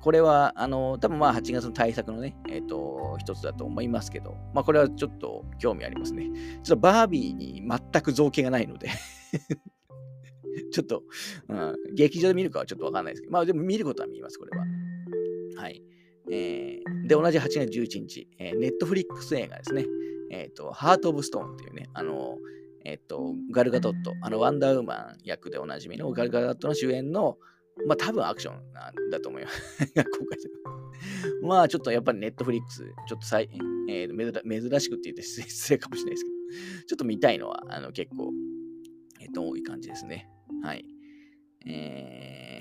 [0.02, 6.30] これは、あの、多分まあ8月の対策のね、えっ、ー、と、一つだと思いますけど、まあこれはちょっと興味ありますね。
[6.64, 8.90] ちょっとバービーに全く造形がないので
[10.72, 11.04] ちょっと、
[11.50, 14.66] うん、劇場で見るかはちょっとわかんないですけど、まあでも見ることは見ます、これは。
[15.62, 15.84] はい。
[16.32, 19.86] えー、で、同じ8月11日、えー、ネットフリックス映画ですね。
[20.32, 22.38] えっ、ー、と、ハート・オブ・ストーンっていうね、あの、
[22.86, 27.38] えっ、ー、と、ガルガドット、あの、ワンダーウーマン役でおなじみのガルガドットの主演の、
[27.88, 29.86] まあ多分アクションなんだと思います。
[29.88, 30.54] 公開する。
[31.42, 33.50] まあちょっとやっぱりネットフリックス、ちょっとさい、
[33.90, 38.32] えー、珍しくって言って 失礼かもしれないですけど、ちょっと見たいのはあの結構、
[39.22, 40.30] えっ、ー、と、多い感じですね。
[40.64, 40.86] はい。
[41.66, 42.60] え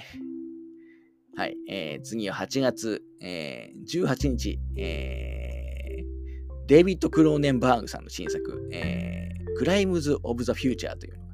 [1.35, 1.57] ー、はい。
[1.69, 11.28] えー、次は8月、えー、18日、えー、デイビッド・クローネンバーグさんの新作、えー、クライムズ・オブ・ザ・フューチャーという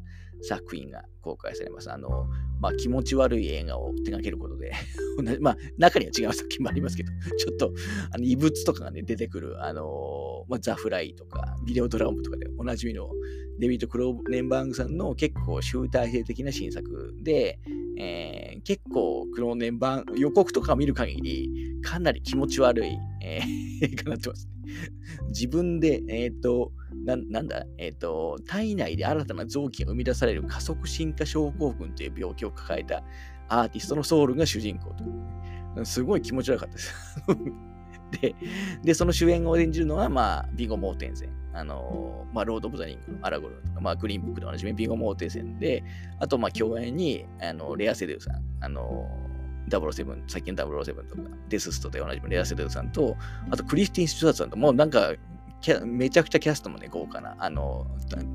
[0.44, 1.90] 作品が公開されます。
[1.92, 2.26] あの、
[2.60, 4.72] まあ、気持ち悪い映画を手掛けることで
[5.40, 7.72] まあ、中には違う作品もありますけど、 ちょっと、
[8.10, 13.10] あの異物とかがね、出てくる、あのまあ、ザ・フライとか、ビデオドラムとかでおなじみの
[13.58, 17.58] デビッド・クローネンバーグさんの結構集大成的な新作で、
[17.98, 24.53] えー、結構クローネンバーグ、予告とか見る限り、かなり気持ち悪い、えー、 映画になってます。
[25.28, 26.72] 自分で、えっ、ー、と、
[27.04, 33.02] ななんだ、えっ、ー、と、体内で新たな臓器が生み出される加速進化症候群という病気を抱えた
[33.48, 35.84] アーティストのソウルが主人公と。
[35.84, 36.94] すごい気持ち悪かったです。
[38.20, 38.34] で、
[38.82, 41.30] で、その主演を演じるのは、まあ、ビゴ・モーテンセン。
[41.56, 45.84] あのまあ、ロード・オブ・ザ・リングのアラゴルンとか、まあ、グリーンブックでおなじみビゴ・モーテンセンで、
[46.18, 49.08] あと、まあ、共演に、あのレア・セドゥさん、あの
[49.68, 53.16] 007、最近007とか、デスストでおなじみレア・セドゥさんと、
[53.50, 55.14] あとクリスティン・スチュワートさんと、もうなんか
[55.86, 57.86] めちゃくちゃキャストもね、豪華な、あの、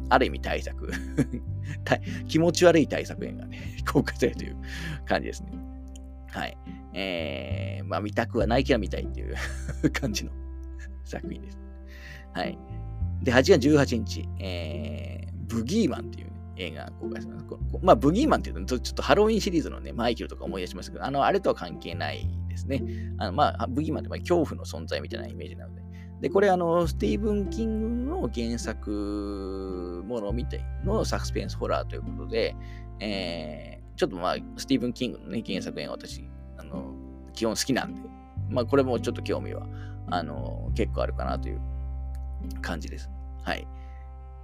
[0.09, 0.91] ある意味大作
[2.27, 3.59] 気持ち悪い大作映画ね、
[3.91, 4.57] 公開されるという
[5.05, 5.51] 感じですね。
[6.31, 6.57] はい。
[6.93, 9.35] えー、まあ見たくはないけど見たいっていう
[9.93, 10.31] 感じの
[11.05, 11.59] 作品です。
[12.33, 12.57] はい。
[13.21, 16.28] で、8月18日、えー、ブギーマンっていう、
[16.59, 17.45] 映画公開されます。
[17.81, 22.83] まあ、ブギーマンっていうと、ちょっとハロウィンシリーズのね、マイケルとか思い出しますけど、あの、あれとは関係ないですね。
[23.17, 25.81] あのまあ、ブギーマンって恐怖の存在みたいなイメージなので、
[26.21, 32.55] で、これ、あの、スティーブン・キングの原作ものみたいのサスペンスホラーということで、
[32.99, 36.93] えー、ちょっとまあ、スティーブン・キングのね、原作映画私、あの、
[37.33, 38.01] 基本好きなんで、
[38.49, 39.65] まあ、これもちょっと興味は、
[40.11, 41.61] あの、結構あるかなという
[42.61, 43.09] 感じです。
[43.43, 43.65] はい。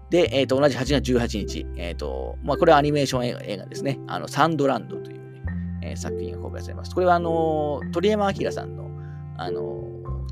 [0.09, 3.99] で、えっ、ー、と、同じ8月18日、えっ、ー、と、まあ、これはアニメーション映画ですね。
[4.07, 5.41] あの、サンドランドというね、
[5.81, 6.93] えー、作品が公開されます。
[6.93, 8.89] これは、あの、鳥山明さんの、
[9.37, 9.83] あの、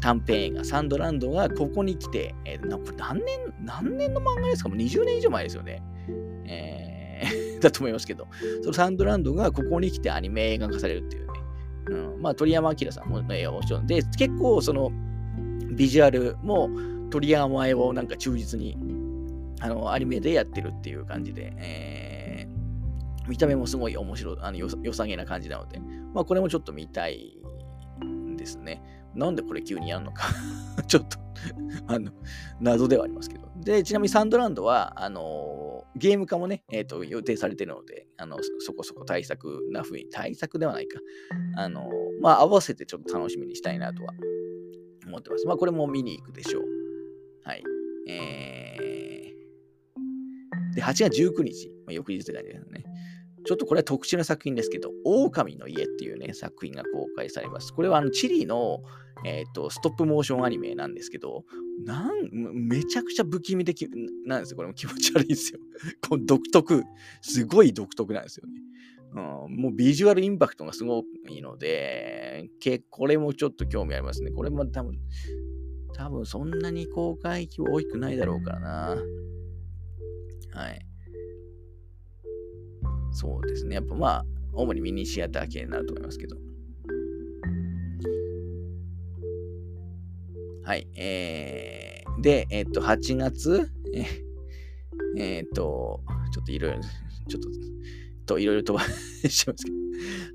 [0.01, 4.69] 短編映画、サンドランドがここに来て、えー、これ何年、何年の漫画ですか？
[4.69, 5.81] もう20年以上前ですよね。
[6.45, 8.27] えー、 だと思いますけど、
[8.61, 11.33] そのサンドランドがここに来てアニメ映画化されるっていうね。
[11.89, 14.91] うん、まあ、鳥山明さんの映画をしで、結構その、
[15.75, 16.69] ビジュアルも
[17.09, 18.77] 鳥山絵をなんか忠実に、
[19.63, 25.79] あの、アニメでやってるっていう感じで、えー、見た目もすごい面白い、あのよさげな感じなので、
[26.13, 27.37] まあ、これもちょっと見たい
[28.35, 28.83] ですね。
[29.15, 30.25] なんでこれ急にやるのか
[30.87, 31.17] ちょっと
[31.87, 32.11] あの、
[32.59, 33.49] 謎ではありますけど。
[33.57, 40.99] で、ちなみにサンドランドは、あのー、ゲーム化もね、えっ、ー、と、予定されてるので、あの、そこそこ対策な風に、対策ではないか。
[41.55, 44.13] あのー、まあ、合わせてちょっと楽しみにしたいなとは
[45.05, 45.45] 思ってます。
[45.45, 46.63] まあ、これも見に行くでしょう。
[47.43, 47.63] はい。
[48.07, 48.62] えー、
[50.83, 52.83] 8月19日、まあ、翌日って感じですね。
[53.45, 57.73] ちょっとこれは特殊な作品ですけど、狼の家っていうね、作品が公開されます。
[57.73, 58.81] これはあのチリの、
[59.25, 61.43] えーと、ストップモーションアニメなんですけど、
[61.85, 63.73] なんめちゃくちゃ不気味で
[64.25, 64.57] なんですよ。
[64.57, 65.59] これも気持ち悪いんですよ。
[66.07, 66.83] この独特、
[67.21, 68.53] すごい独特なんですよね。
[69.15, 74.31] うん、もうビジュアルインパクトがすごいので、結これもちょっと興味ありますね。
[74.31, 74.97] これも多分、
[75.93, 78.97] 多分そんなに公開規模大きくないだろうからな。
[80.53, 80.85] はい。
[83.11, 83.75] そうですね。
[83.75, 86.35] やっぱまあ、主にミニシアター系になると思いますけど。
[90.63, 90.87] はい。
[90.95, 94.05] えー、で、えっ、と、8月、え
[95.17, 96.79] えー、っと、ちょっといろいろ、
[97.27, 97.49] ちょっと、
[98.25, 99.77] といろいろ飛ばしちゃいますけど、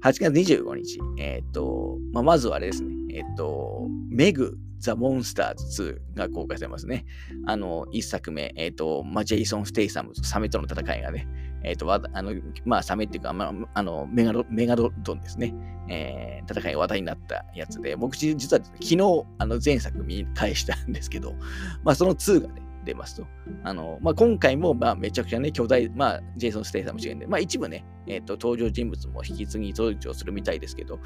[0.02, 7.04] 8月25日、えっ、と、まあ、まずはあれですね、えっ、と、メグ、ザ・モンスターズ2が公開されますね。
[7.46, 11.28] あの、1作目、えっ、と、まあ、ジェイソン・ステイサムとサメとの戦いがね、
[11.64, 12.32] えっ、ー、と、あの、
[12.64, 15.54] まあ、サメっていうか、まあ、あのメガド、メガドドンですね。
[15.90, 21.34] えー、戦いが話題になったやつで、僕実は昨日、あの、前作見返したんですけど、
[21.82, 23.26] まあ、その2がね、出ますと。
[23.64, 30.98] あの、まあ、今回も、まあ、めちゃくちゃね、巨大、まあ、ジェイソン・ステイサム主演で、まあ、一部ね、え、ー、と、登場人物も引き継ぎ登場するみたいですけど、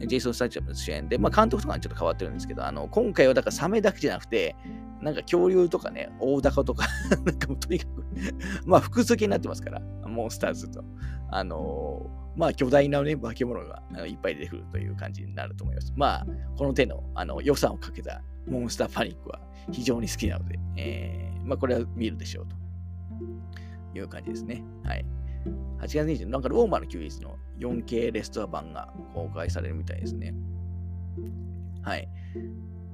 [0.00, 4.56] ジェイソン・スタジアム主演で、まあ、監督とかはちょっと変わってるんですけど、あの、今回はだからサメだけじゃなくて、
[5.00, 6.86] なんか恐竜とかね、大高とか
[7.24, 8.04] なんかもうとにかく
[8.66, 10.84] まあ複数形になってますから、モンスターズと。
[11.30, 15.92] あのー、まあ巨大なね、化け物がいっぱい出てくるという感じになると思います。
[15.96, 19.40] まあ、この手のあの予算をかけたモンスターパニックは
[19.72, 22.46] 非常に好きなので、えー、まあこれは見るでしょう
[23.94, 24.62] という感じですね。
[24.84, 25.04] はい。
[25.80, 30.34] 8月20日、なんかローマの休日の 4K レストア版が公開されるみたいですね。
[31.82, 32.08] はい。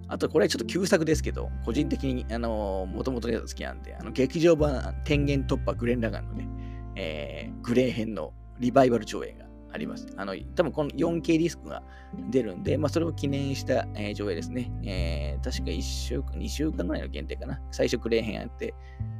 [0.06, 6.48] あと、これはちょっと旧作ですけど、個人的に、あのー、もともと好きなんで、あの、劇場版天元突破グレン・ラガンのね、
[6.96, 9.43] えー、グレー編のリバイバル上映が
[9.74, 10.06] あります。
[10.16, 11.82] あの、多分この 4K ディスクが
[12.30, 14.70] 出るんで、まあ、それを記念した、えー、上映ですね。
[14.84, 17.60] えー、確か1週間、2週間ぐらいの限定かな。
[17.72, 18.72] 最初クレー編やって、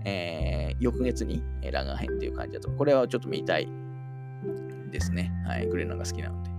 [0.05, 3.69] えー、翌月にラガー編っていう感じだと、これはちょっと見たい
[4.93, 5.33] ですね。
[5.45, 6.51] はい、グレーナが好きなので。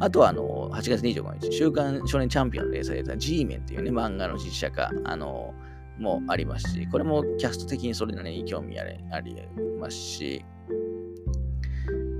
[0.00, 5.54] あとは、あの、8月25日、週刊少年チャンピオンで連載された G メンっていうね、漫画の実写化、あの、
[5.98, 9.36] もありますし、これもキャスト的にそれなりに興味ありあり
[9.78, 10.44] ますし、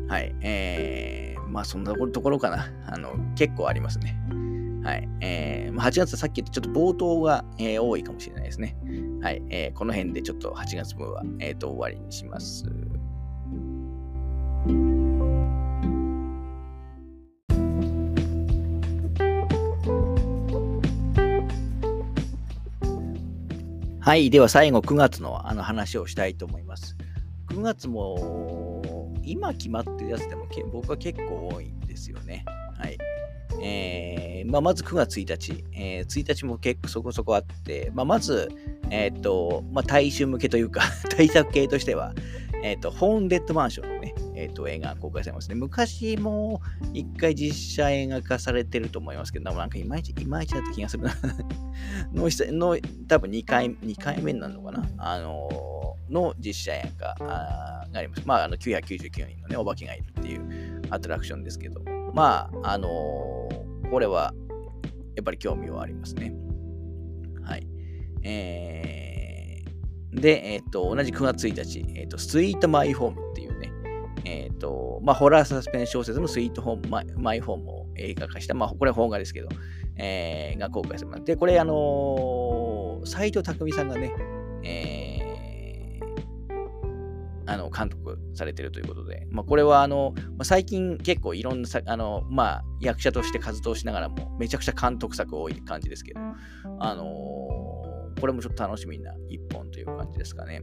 [0.09, 2.71] はい、えー、まあそんなところかな。
[2.87, 4.16] あの、結構ありますね。
[4.85, 5.09] はい。
[5.21, 8.77] えー、まあ、8月さっき言ったちょっと冒頭が、えー、多いかもしれないですね。
[9.21, 9.42] はい。
[9.51, 12.64] えー、この辺でちょっと8月分は、えっ、ー、と、終わりにします。
[23.99, 24.31] はい。
[24.31, 26.97] では最後9月のあの話をしたいと思います。
[27.49, 28.56] 9月も
[29.27, 32.45] 今決まってるやつでも僕は結構多いんですよね。
[32.79, 32.99] はい。
[33.62, 38.49] えーまあ、まず9月1日、えー、1日も結構そこそこあって、まあ、まず、
[38.91, 42.15] え、ー、と、まあ、大衆向けというか 対策系としては、
[42.62, 45.57] え、ー、と、ホーンデッドマンションのね、え、ー、と、映画が公開されますね。
[45.57, 46.61] 昔も
[46.93, 51.15] 一回実写映画化されてると思いますけど、なんかいまいち、いまいちだった気がするな
[52.15, 52.29] の。
[52.29, 55.76] の、多分2回、2回目になるのかなあの
[56.11, 58.23] の実写映画があります。
[58.25, 61.81] まあ、あの、999人のね、お化けがいるっていうアトラクションですけど、
[62.14, 62.88] まあ、あの
[63.90, 64.33] これは、
[65.14, 66.33] やっぱり興味はありますね。
[67.42, 67.66] はい。
[68.23, 73.73] えー、で、えっ、ー、と、同じ9月1日、えっ、ー、と、スイートマイホームっていうね、
[74.25, 79.49] えっ、と、まあ、ホラーサスペンス小説のスイートホームマイマイホームを映画化した、まあ、これは邦画ですけど、
[79.97, 81.25] えー、が公開されます。
[81.25, 84.12] で、これ、あの斎藤匠さんがね、
[84.64, 84.96] えー、
[87.47, 96.21] あの監督されてるということで、まあ、これはあの、最近結構いろんなあの、まあ、役者として活動しながらもめちゃくちゃ監督作多い感じですけど、
[96.81, 100.63] あのー、これもちょっと楽しみな一本という感じですかね。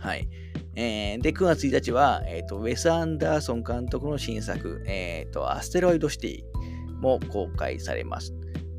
[0.00, 0.28] はい。
[0.76, 6.42] えー、で、9月1日は、えーと、ウェス・アンダーソン監督の新作、えーと、アステロイドシティ
[7.00, 8.34] も公開されます。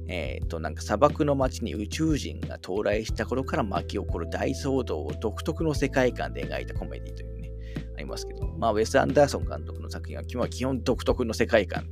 [0.08, 7.52] えっ、ー、と、なんか砂漠の街に宇宙人が到来した頃から巻き起こる大騒動を独特の世界観で描いたコメディというね、
[7.96, 11.88] ありますけど、まあ、ウェス・アンダーソン監督の作品は基本独特の世界観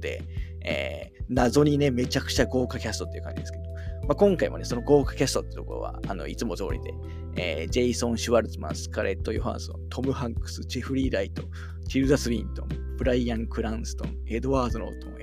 [0.00, 0.22] で、
[0.64, 3.64] えー、謎にね、めちゃくちゃ豪華キャストっていう感じですけど、
[4.08, 6.94] まあ、今回もね、その豪華キャストってところは、あのいつも通りで、
[7.36, 11.42] えー、ジェイソン・シュワルツマン、スカレット・ヨハンソン、トム・ハンクス、ジェフリー・ライト、
[11.88, 15.16] チルダ・スウィントン、ブライアン・クランストン、エドワード・ノートン、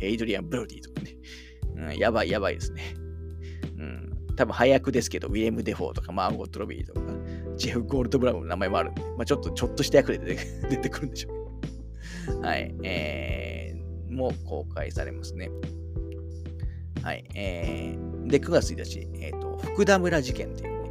[0.00, 1.16] エイドリアン・ブロディとかね、
[1.76, 2.94] うん、やばいやばいですね。
[3.78, 7.00] うん、多分端役ですけど、ウィレム・デフォーとか、マーゴット・ロビーとか、
[7.56, 10.36] ジェフ・ゴールドブラムの名前もあるんで、まあ、ちょっと、ちょっとした役で
[10.70, 15.50] 出てく るんでしょうはい、えー、もう公開されますね。
[17.02, 17.24] はい。
[17.34, 20.90] えー、で、9月1日、えっ、ー、と、福田村事件っていうね、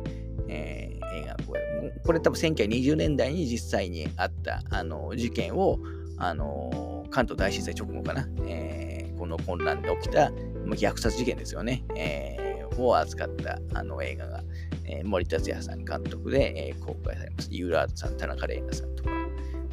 [0.50, 5.80] えー、映画これ、これ多分1920年代に実際にあったあの事件を、
[6.18, 10.32] あの関東大震災直後かな、えー、この混乱で起きた
[10.76, 14.44] 虐殺事件ですよね、えー、を扱ったあの映画が、
[14.86, 17.50] えー、森達也さん監督で、えー、公開されます。
[17.52, 19.10] ユーラードさん、田中玲奈さんとか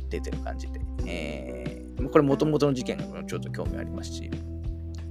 [0.09, 4.31] 出てる感じで、えー、これ元々の事件のちょっと興味ありますし、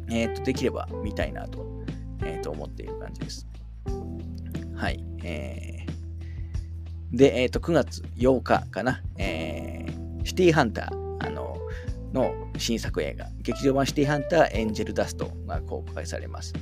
[0.10, 1.84] え、ー、と、できれば見たいなと、
[2.24, 3.48] えー、と思っている感じです。
[4.76, 5.04] はい。
[5.24, 11.58] えー、で、え、ー、と、9月8日かな、えー、シティーハンター、あの、
[12.14, 16.54] の新作映画、劇場版シティハンターエンジェルダストが公開されます。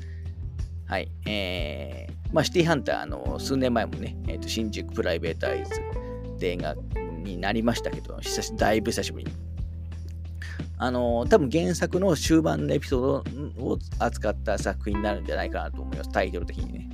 [0.88, 1.12] はい。
[1.26, 5.72] えー、まあ、シティハンター、あの、数年前もね、えー、と新宿プライベートアイズ
[6.40, 6.76] で映画
[7.24, 9.32] になりましたけど、久しだいぶ久しぶりに
[10.78, 16.90] あの多分原作の終盤のエピソードを扱った作品になるんじゃないかなと思います、タイトル的にね。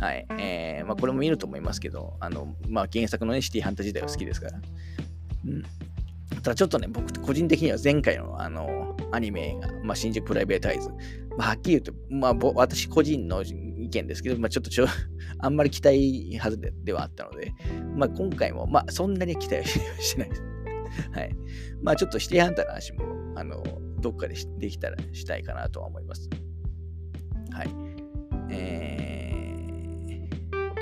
[0.00, 0.26] はい。
[0.38, 4.60] えー、まあ、これも見ると思いますけど、あの、まあ、原作のね、シティハンター自体は好きですから。
[5.46, 5.62] うん。
[6.44, 10.90] ただちょっとね、僕個人的には前回のあの、アニメ映画、まあ、新宿プライベートアイズ、
[11.38, 14.86] まあ、はっきり言うと、まあ、私個人の意見ですけど、まあ、ちょっとちょ、
[15.40, 17.54] あんまり期待はずでではあったので、
[17.96, 20.42] まあ、今回も、まあ、そんなに期待はしてないです。
[21.12, 21.36] はい。
[21.82, 23.04] まあちょっとシティハンターの話も、
[23.36, 23.62] あの、
[24.00, 26.28] どっかでできたらしたいかなとは思います。
[27.50, 27.68] はい。
[28.50, 30.74] えー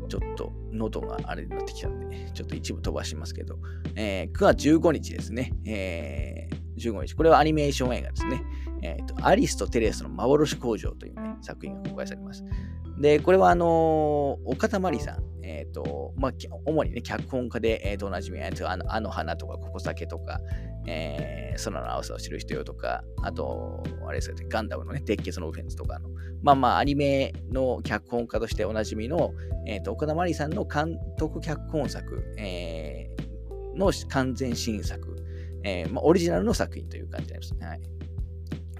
[0.00, 3.58] と、ちょっと喉があれになってきたんで、ちょっと一部飛ばしますけど、
[3.94, 5.52] えー、9月15日ですね。
[5.64, 7.14] えー、15日。
[7.14, 8.42] これはアニメーション映画ですね。
[8.82, 12.44] えーと、アリスとテレスの幻工場という、ね、作品が公開されます。
[12.98, 16.32] で、これはあの、岡田真理さん、えっ、ー、と、まあ、
[16.64, 20.40] 主にね、脚本家で、えっ、ー、と、おなじみ、あの、あの花とか、ここ酒とか、
[20.86, 26.08] えー、空の青さを知る人よとか、あと、あれですよね、ガンダムのね、鉄血のオフェンスとかの、
[26.42, 29.32] まあまあ、アニメの脚本家としておなじみの、
[29.66, 35.16] えっ、ー、と、岡田真理さんの監督脚本作、えー、の完全新作、
[35.64, 37.64] えー、まあ、オリジナルの作品という感じになります。
[37.64, 37.80] はい。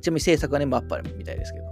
[0.01, 1.64] ちなみに制作はね、マッパルみたいですけど。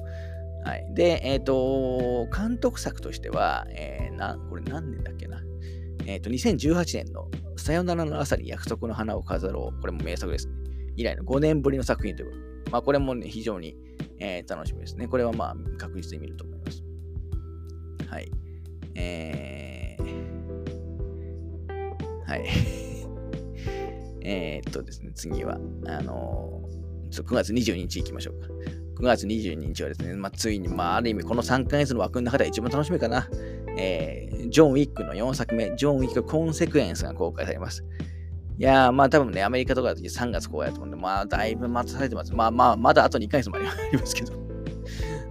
[0.65, 0.87] はい。
[0.95, 5.43] で、えっ、ー、と、監督作としては、えー、な、これ何年だっけな？
[6.07, 9.81] えっ、ー、と、2018年のさよならの朝に約束の花を飾ろう。
[9.81, 10.55] これも名作ですね。
[10.97, 12.71] 以来の5年ぶりの作品ということで。
[12.71, 13.77] まあ、これもね、非常に、
[14.19, 15.09] えー、楽しみですね。
[15.09, 16.85] これはまあ、確実に見ると思います。
[18.09, 18.31] はい。
[18.95, 20.03] えー、
[22.29, 22.45] はい。
[24.25, 28.49] えっとですね、次は、あのー、9月22日行きましょうか。
[29.03, 33.29] 9月22日はですね、まあ、ついに、まあ、ある意味、この3ヶ月の枠の中では一番楽しみかな。
[33.77, 37.85] えー、ジョン・ウィックの4作目、ジョン・ウィックコンセクエンスが公開されます。
[38.59, 42.33] いやー、まあ多分ね、アメリカとかだと3月公開だと思うんで、まあだいぶ待たされてます。
[42.33, 43.65] まあまあ、まだあと2ヶ月もあり
[43.99, 44.35] ますけど。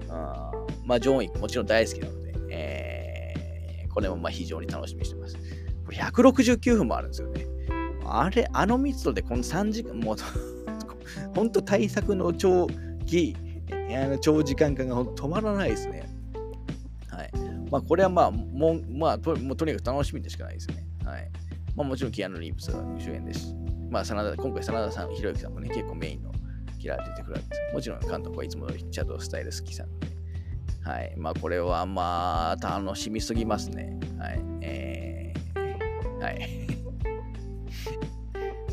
[0.09, 0.51] あ
[0.83, 5.37] まあ、ジョン・ウィックもちろん大好きなので、えー、これもまあ非常に楽しみにしてます。
[5.85, 7.45] これ169分もあるんですよね。
[8.05, 10.15] あれ、あの密度でこの3時間、もう
[11.33, 12.67] 本当対策の長
[13.05, 13.33] 期、
[13.97, 16.09] あの長時間感が止まらないですね。
[17.09, 17.31] はい。
[17.69, 20.85] まあ、これはまあ、もう、まあと、もうとにかく楽しみでしかないですね。
[21.05, 21.29] はい。
[21.75, 23.55] まあ、もちろん、キアヌ・リーブスが主演ですし、
[23.89, 26.31] まあ、真田、今回、真田さん、ひろゆきさんもね、結構メインの
[26.79, 27.73] キラー出てくるわけです。
[27.73, 30.07] もちろん、監督はいつものチャドスタイル好きさんで、
[30.83, 31.13] はい。
[31.17, 33.99] まあ、これはまあ、楽しみすぎますね。
[34.17, 34.41] はい。
[34.61, 36.71] えー、はい。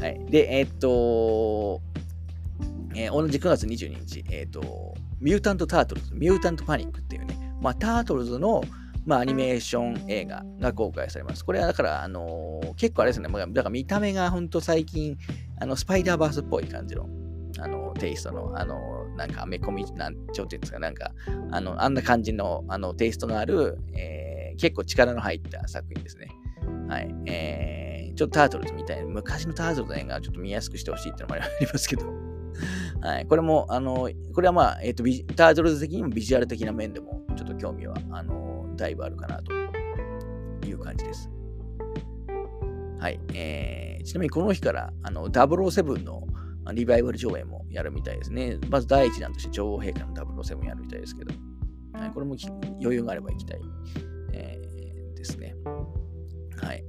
[0.00, 0.26] はい。
[0.26, 1.80] で、えー、っと、
[2.94, 8.62] えー、同じ9月22日、えっ、と、ミュータント・タートルズ、ミュータント・パニックっていうね、まあ、タートルズの、
[9.04, 11.44] まあ、アニメーション映画が公開されます。
[11.44, 15.16] これはだから、あのー、結構あれですね、まあ、だから見た目が本当最近、
[15.60, 17.08] あの、スパイダーバースっぽい感じの、
[17.58, 21.12] あの、テイストの、あの、なんか、アメコミ、なんちょっていうんですか、なんか、
[21.50, 26.28] あの、あんな感じの、あの、テイストのある、えー、結構力の入った作品ですね。
[26.88, 27.14] はい。
[27.26, 32.27] えー、ちょっとタートルズみたいな、昔のタートルズの映画をちょっと見やすくしてほしいっていうのもありますけど、
[33.00, 33.26] はい。
[33.26, 39.52] これも、あの、これはまあ、えっ、ー、と、タートルズ的にもビジュアル的な面でも、ちょっと興味は、あの、だいぶあるかなと
[40.66, 41.30] いう感じです。
[42.98, 43.20] はい。
[43.34, 46.26] えー、ちなみにこの日から、あの、007の
[46.72, 48.58] リバイバル上映もやるみたいですね。
[48.68, 51.32] まず第一弾として女王陛下の007やるみたいですけど、
[51.92, 52.36] はい、これも
[52.80, 53.60] 余裕があれば行きたい、
[54.32, 55.54] えー、ですね。
[56.60, 56.84] はい。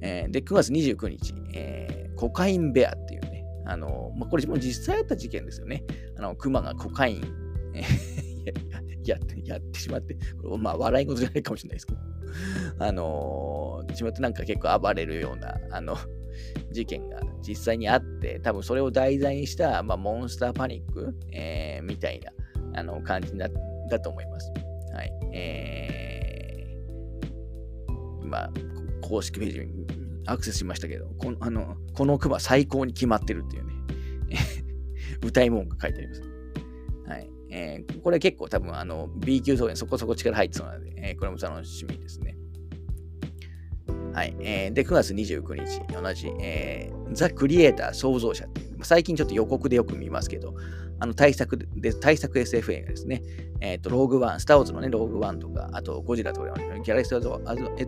[0.00, 3.37] えー、で、9月29日、えー、コカインベアっていうね、
[3.68, 5.84] あの、まあ、これも実際あった事件ですよね。
[6.16, 7.22] あの、熊がコカイン、
[9.04, 11.98] やってやってしまって、これまあ笑い事じゃないかもしれないですけど、
[12.78, 15.96] あのー、しまってなんか結構暴れるような、あの、
[16.72, 22.32] 事件が実際にあって、多分それを題材にした、まあ、モンスターパニック、えー、みたいな
[22.74, 23.48] あの感じだ
[23.90, 24.50] だと思います。
[24.94, 25.12] はい。
[25.32, 28.50] えー、今、
[29.02, 29.87] 公式ページ
[30.30, 33.72] アクセスしましたけど、このあのこのクマ最高に決まってるっていうね、
[35.24, 36.22] 歌い文句書いてあります。
[37.06, 37.30] はい。
[37.50, 42.36] えー、これ結構多分あの B 級層にそこそこ力入ってそうなので、えー、これも楽しみですね。
[44.12, 44.34] はい。
[44.40, 50.54] えー、で、9月29日、同じ、えー、ザ・クリエイター創造者っていう、最近ちょっと予告でよく見ますけど、
[50.98, 53.22] あの対策で、対策 SF 映画ですね。
[53.60, 57.30] えっ、ー、と、ローグワン、スター・ウォーズのね、ローグワンとか、あと、ゴジラとか、ギャラリスト・エド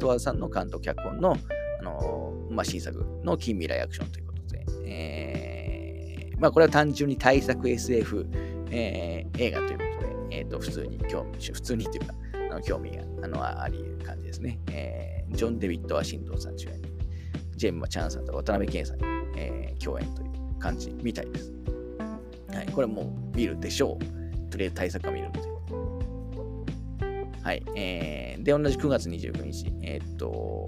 [0.09, 1.37] ワーズさんの監督脚本の、
[1.81, 8.27] あの、まあ、新作の近未来アクションということで、えー、まあ、これは単純に対策 SF、
[8.71, 12.15] えー、映画ということで、え、ー、と、普通に興味、普通にというか、
[12.51, 14.59] あの興味があのあり得る感じですね。
[14.71, 16.83] えー、ジョン・デビッド・ワシントンさん主演、
[17.57, 19.05] ジェンマ・チャンさんと渡辺謙さんに、
[19.37, 21.53] えー、共演という感じみたいです。
[22.49, 24.51] はい、これも見るでしょう。
[24.51, 25.41] とりあえず対策は見るので。
[27.43, 27.63] はい。
[27.75, 30.67] えー、で、同じ9月29日、えー、っと、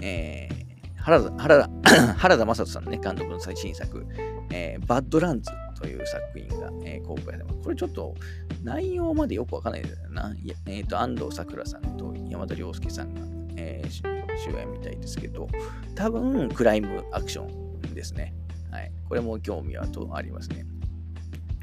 [0.00, 4.06] えー、原田原田 原田正人さんのね、監督の最新作、
[4.50, 7.58] えー、バッドランズという作品が、えー、公開されます。
[7.62, 8.14] これちょっと
[8.62, 10.34] 内容までよくわかんないんだよな。
[10.66, 13.20] え、ー、と、安藤サクラさんと山田涼介さんが、
[13.56, 15.48] えー、主演みたいですけど、
[15.94, 18.34] 多分クライムアクションですね。
[18.70, 18.92] はい。
[19.08, 20.66] これも興味はとありますね。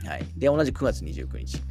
[0.06, 0.26] はい。
[0.38, 1.62] で、同じ9月29日、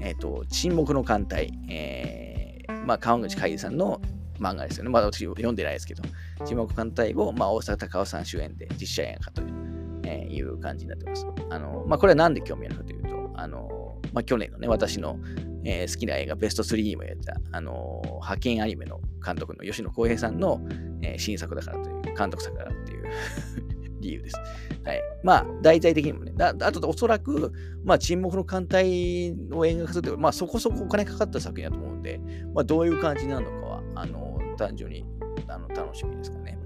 [0.00, 4.00] え、ー、と、沈黙の艦隊、えー、まあ、川口海さんの
[4.38, 4.90] 漫画ですよね。
[4.90, 6.02] まだ私読んでないですけど、
[6.44, 9.66] 沈黙艦隊を、まあ、大阪隆夫さん主演で実写映画化という。
[10.06, 11.26] えー、いう感じになってます。
[11.50, 15.18] あの、まあ、これはなんで興味あるかというと、あの、まあ、去年のね、私の、
[15.64, 20.60] えー、好きな映画ベスト3にもやった、あの、派遣アニメの監督の吉野浩平さんの、
[21.02, 23.04] えー、新作だからという、監督作だからっていう
[24.00, 24.36] 理由です。
[24.84, 25.02] はい。
[25.24, 27.52] まあ、題材的にもね、だあとおそらく、
[27.84, 32.20] まあ、沈黙の艦隊を映画化するとまあ、そこそこお金かかった作品だと思うんで、
[32.54, 34.25] まあ、どういう感じなのかは、あの、
[34.56, 35.04] 単純に
[35.48, 36.58] あの楽しみですかね。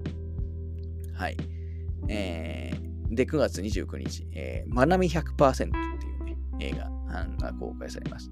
[1.13, 1.37] はい。
[2.07, 5.69] えー、で、9月29日、えー、まなみ100%ってい
[6.19, 6.89] うね、映画
[7.39, 8.31] が公開されます。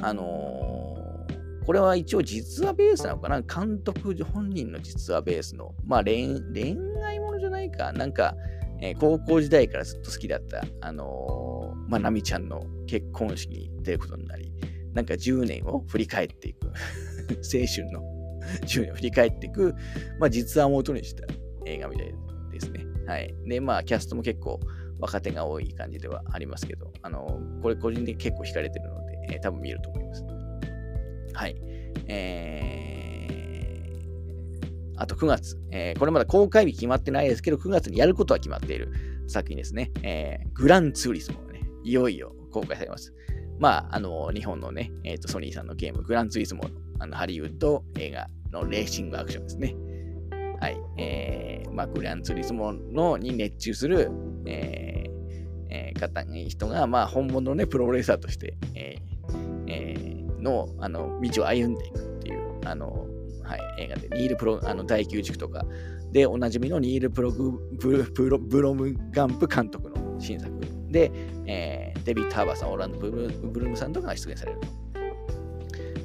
[0.00, 3.42] あのー、これは一応実話ベースなのかな？
[3.42, 8.34] 監督本人の実話ベースの、まあ恋恋愛ものじゃないかなんか、
[8.80, 14.52] えー、高校時代からずっと好きだった、あのー、まなみちゃんの結婚式に出ることになり、
[14.94, 16.66] なんか10年を振り返っていく
[17.54, 18.17] 青春の
[18.62, 19.74] 10年を振り返っていく、
[20.18, 21.24] まあ実話を元にした
[21.66, 22.14] 映画みたい
[22.52, 22.84] ですね。
[23.06, 23.34] はい。
[23.46, 24.60] で、まあキャストも結構
[25.00, 30.24] 若手が多い感じではありますけど、あの、これ個人的に結構惹かれてるので、えー、多分見えると思います。
[31.34, 31.56] はい。
[32.08, 38.92] えー、あと9月、えー、これまだ公開日決まってないですけど、9月にやることは決まっている
[39.28, 39.92] 作品ですね。
[40.02, 43.14] えー、グランツーリスモがね、いよいよ公開されます。
[43.58, 46.70] まあ、あの、日本のね、えっ、ー、と、ソニーさんのゲーム、グランツーリスモの
[47.00, 49.74] あのハリウッド映画のレーシングアクションですね。
[50.60, 50.76] はい。
[50.96, 54.10] えー、まあ、グランツリスモのに熱中する、
[54.46, 55.18] えー
[55.70, 63.06] えー、方、人が、まあ、本物のね、プロレーサーとして、えーえー、の、あの、道を歩んでいくっていう、あの、
[63.42, 65.64] はい、映画で、ニールプロ、あの、第9軸とか
[66.12, 70.50] でおなじみのニールプログブブロブロムガンプ監督の新作
[70.90, 71.10] で、
[71.46, 74.68] えー、デビッド・ハーバーさん、オランド・ブルブルームさんとかが出演されると、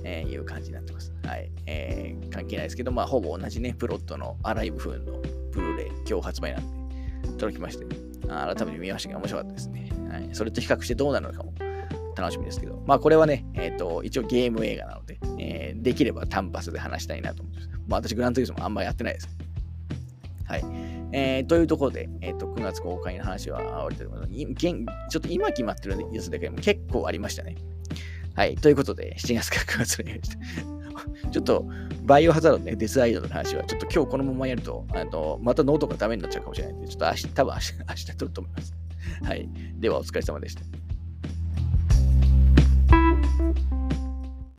[0.03, 1.12] えー、いう感じになってます。
[1.25, 1.51] はい。
[1.65, 5.21] えー、関係ないですけど、まあ、ほぼ同じね、プロットのアライブ風の
[5.51, 6.89] ブルーレイ、今日発売なん
[7.21, 7.85] で、届きまして、
[8.27, 9.89] 改めて見ましたけど、面白かったですね。
[10.09, 10.29] はい。
[10.33, 11.53] それと比較してどうなるのかも
[12.15, 17.69] 楽しみですけど、まあ、これはね、えっ、ー、と、一応ゲーム映画なので、えー、できれば単発で話したいなと思います。
[17.87, 19.29] まあ、私、グランツーリスモあんまやってないです。
[20.45, 20.63] はい。
[21.13, 24.59] えー、というところで、えっ、ー、と、9月公開の話は終わりたいと思います。
[25.09, 27.55] ちょっと今決まってるやつだけでも結構ありましたね。
[28.35, 28.55] はい。
[28.55, 30.82] ということで、7月から9月にやりました。
[31.31, 31.65] ちょっと、
[32.03, 38.73] バイオハザードね、デスアイランドの話は、ちょっと今日このままやると、あのまたノートがダメになっちゃうかもしれないんで、ちょっと明日、多分明日、明日撮ると思います。
[39.23, 39.49] はい。
[39.79, 40.82] では、お疲れ様でした。